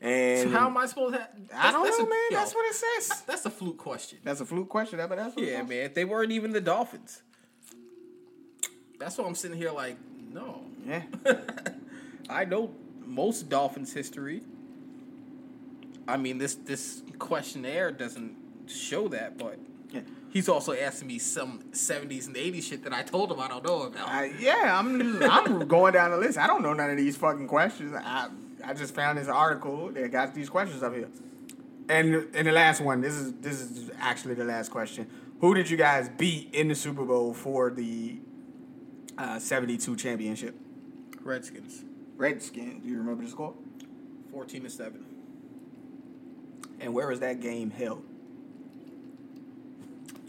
[0.00, 1.28] And So how am I supposed to?
[1.54, 2.18] I don't that's know, a- man.
[2.30, 3.22] yo, That's what it says.
[3.26, 4.18] That's a fluke question.
[4.24, 5.68] That's a fluke question, but that's what it Yeah, says.
[5.68, 5.90] man.
[5.94, 7.22] They weren't even the Dolphins.
[8.98, 9.96] That's why I'm sitting here like,
[10.32, 10.60] no.
[10.86, 11.02] Yeah.
[12.30, 12.70] I know
[13.10, 14.42] most Dolphins history.
[16.08, 18.36] I mean, this this questionnaire doesn't
[18.66, 19.58] show that, but
[19.92, 20.00] Yeah.
[20.30, 23.64] he's also asking me some 70s and 80s shit that I told him I don't
[23.64, 24.08] know about.
[24.08, 26.38] I, yeah, I'm I'm going down the list.
[26.38, 27.92] I don't know none of these fucking questions.
[27.94, 28.28] I
[28.64, 31.08] I just found this article that got these questions up here.
[31.88, 35.08] And and the last one, this is this is actually the last question.
[35.40, 38.18] Who did you guys beat in the Super Bowl for the
[39.16, 40.54] uh, 72 championship?
[41.22, 41.82] Redskins,
[42.20, 42.82] Redskins.
[42.82, 43.54] Do you remember the score?
[44.30, 45.04] 14 to 7.
[46.78, 48.04] And where was that game held?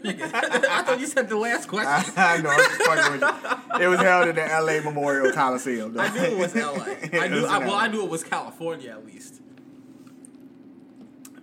[0.04, 2.14] I thought you said the last question.
[2.16, 2.48] I know.
[2.50, 3.84] I'm just with you.
[3.84, 5.92] It was held in the LA Memorial Coliseum.
[5.92, 6.00] though.
[6.00, 6.72] I knew it was LA.
[7.20, 7.46] I knew.
[7.46, 7.74] I, well.
[7.74, 9.40] I knew it was California at least.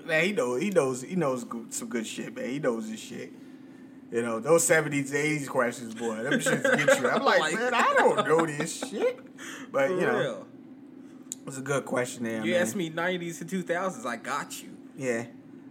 [0.06, 0.62] Man, he knows.
[0.62, 1.02] He knows.
[1.04, 2.50] He knows some good shit, man.
[2.50, 3.32] He knows his shit.
[4.12, 6.16] You know those seventies, eighties questions, boy.
[6.24, 7.10] Them shits get you.
[7.10, 9.20] I'm like, Like- man, I don't know this shit.
[9.72, 10.48] But you know, real.
[11.48, 12.62] it's a good question there, You man.
[12.64, 14.06] asked me 90s and 2000s.
[14.06, 14.70] I got you.
[14.98, 15.26] Yeah,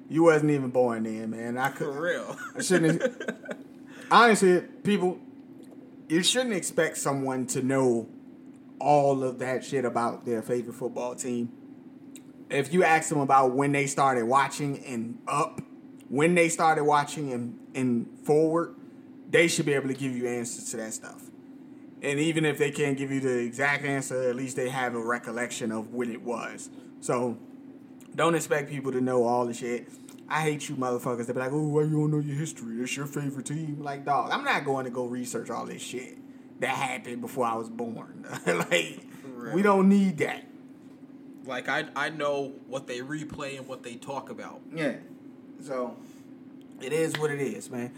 [0.09, 1.59] you wasn't even born then, man.
[1.59, 1.93] I could.
[1.93, 2.37] For real.
[2.57, 3.03] I shouldn't.
[3.03, 3.37] Have,
[4.11, 5.19] honestly, people,
[6.09, 8.09] you shouldn't expect someone to know
[8.81, 11.51] all of that shit about their favorite football team.
[12.49, 15.61] If you ask them about when they started watching and up,
[16.09, 18.75] when they started watching and, and forward,
[19.31, 21.23] they should be able to give you answers to that stuff.
[22.01, 25.01] And even if they can't give you the exact answer, at least they have a
[25.01, 26.71] recollection of when it was.
[27.01, 27.37] So
[28.15, 29.89] don't expect people to know all the shit.
[30.29, 32.81] I hate you motherfuckers that be like, oh, why you don't know your history?
[32.83, 33.79] It's your favorite team.
[33.81, 36.19] Like, dog, I'm not going to go research all this shit
[36.61, 38.27] that happened before I was born.
[38.47, 39.01] like,
[39.53, 40.45] we don't need that.
[41.49, 44.61] Like I, I know what they replay and what they talk about.
[44.73, 44.97] Yeah.
[45.63, 45.97] So,
[46.81, 47.93] it is what it is, man.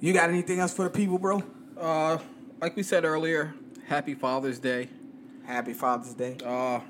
[0.00, 1.42] You got anything else for the people, bro?
[1.78, 2.18] Uh,
[2.60, 3.54] like we said earlier,
[3.86, 4.88] Happy Father's Day.
[5.44, 6.36] Happy Father's Day.
[6.44, 6.80] Uh,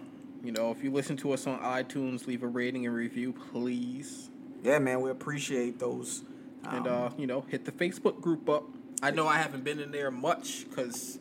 [0.43, 4.31] you know, if you listen to us on iTunes, leave a rating and review, please.
[4.63, 6.23] Yeah, man, we appreciate those.
[6.65, 8.65] And Um, uh, you know, hit the Facebook group up.
[9.03, 11.19] I know I haven't been in there much because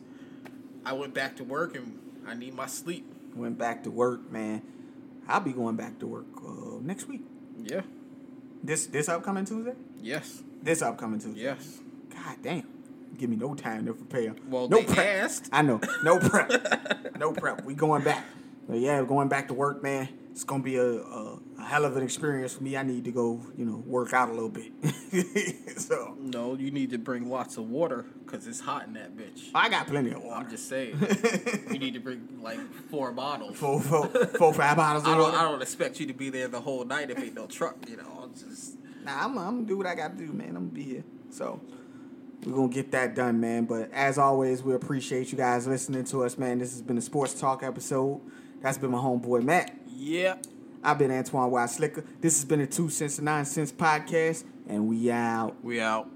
[0.84, 3.04] I went back to work and I need my sleep.
[3.34, 4.62] went back to work, man.
[5.28, 7.22] I'll be going back to work uh, next week.
[7.62, 7.82] Yeah.
[8.62, 9.74] This this upcoming Tuesday.
[10.00, 10.42] Yes.
[10.62, 11.42] This upcoming Tuesday.
[11.42, 11.80] Yes.
[12.10, 12.66] God damn.
[13.16, 14.34] Give me no time to prepare.
[14.48, 14.98] Well, no prep.
[15.24, 15.48] asked.
[15.52, 15.80] I know.
[16.02, 17.16] No prep.
[17.18, 17.64] no prep.
[17.64, 18.24] We going back.
[18.68, 20.08] But yeah, going back to work, man.
[20.32, 22.76] It's gonna be a, a, a hell of an experience for me.
[22.76, 24.72] I need to go, you know, work out a little bit.
[25.80, 29.48] so No, you need to bring lots of water because it's hot in that bitch.
[29.54, 30.44] Oh, I got plenty of water.
[30.44, 30.98] I'm just saying.
[31.70, 32.58] you need to bring like
[32.90, 33.56] four bottles.
[33.56, 35.22] four, four, four, five bottles of I don't.
[35.22, 35.36] water.
[35.38, 37.76] I don't expect you to be there the whole night if ain't no truck.
[37.88, 40.48] You know, I'm just Nah, I'm, I'm gonna do what I gotta do, man.
[40.48, 41.04] I'm gonna be here.
[41.30, 41.60] So
[42.44, 43.64] we're gonna get that done, man.
[43.64, 46.58] But as always, we appreciate you guys listening to us, man.
[46.58, 48.20] This has been a sports talk episode.
[48.60, 49.74] That's been my homeboy Matt.
[49.88, 50.36] yeah.
[50.82, 52.04] I've been Antoine Wild Slicker.
[52.20, 55.56] This has been a two cents and Noncents podcast, and we out.
[55.62, 56.10] We out.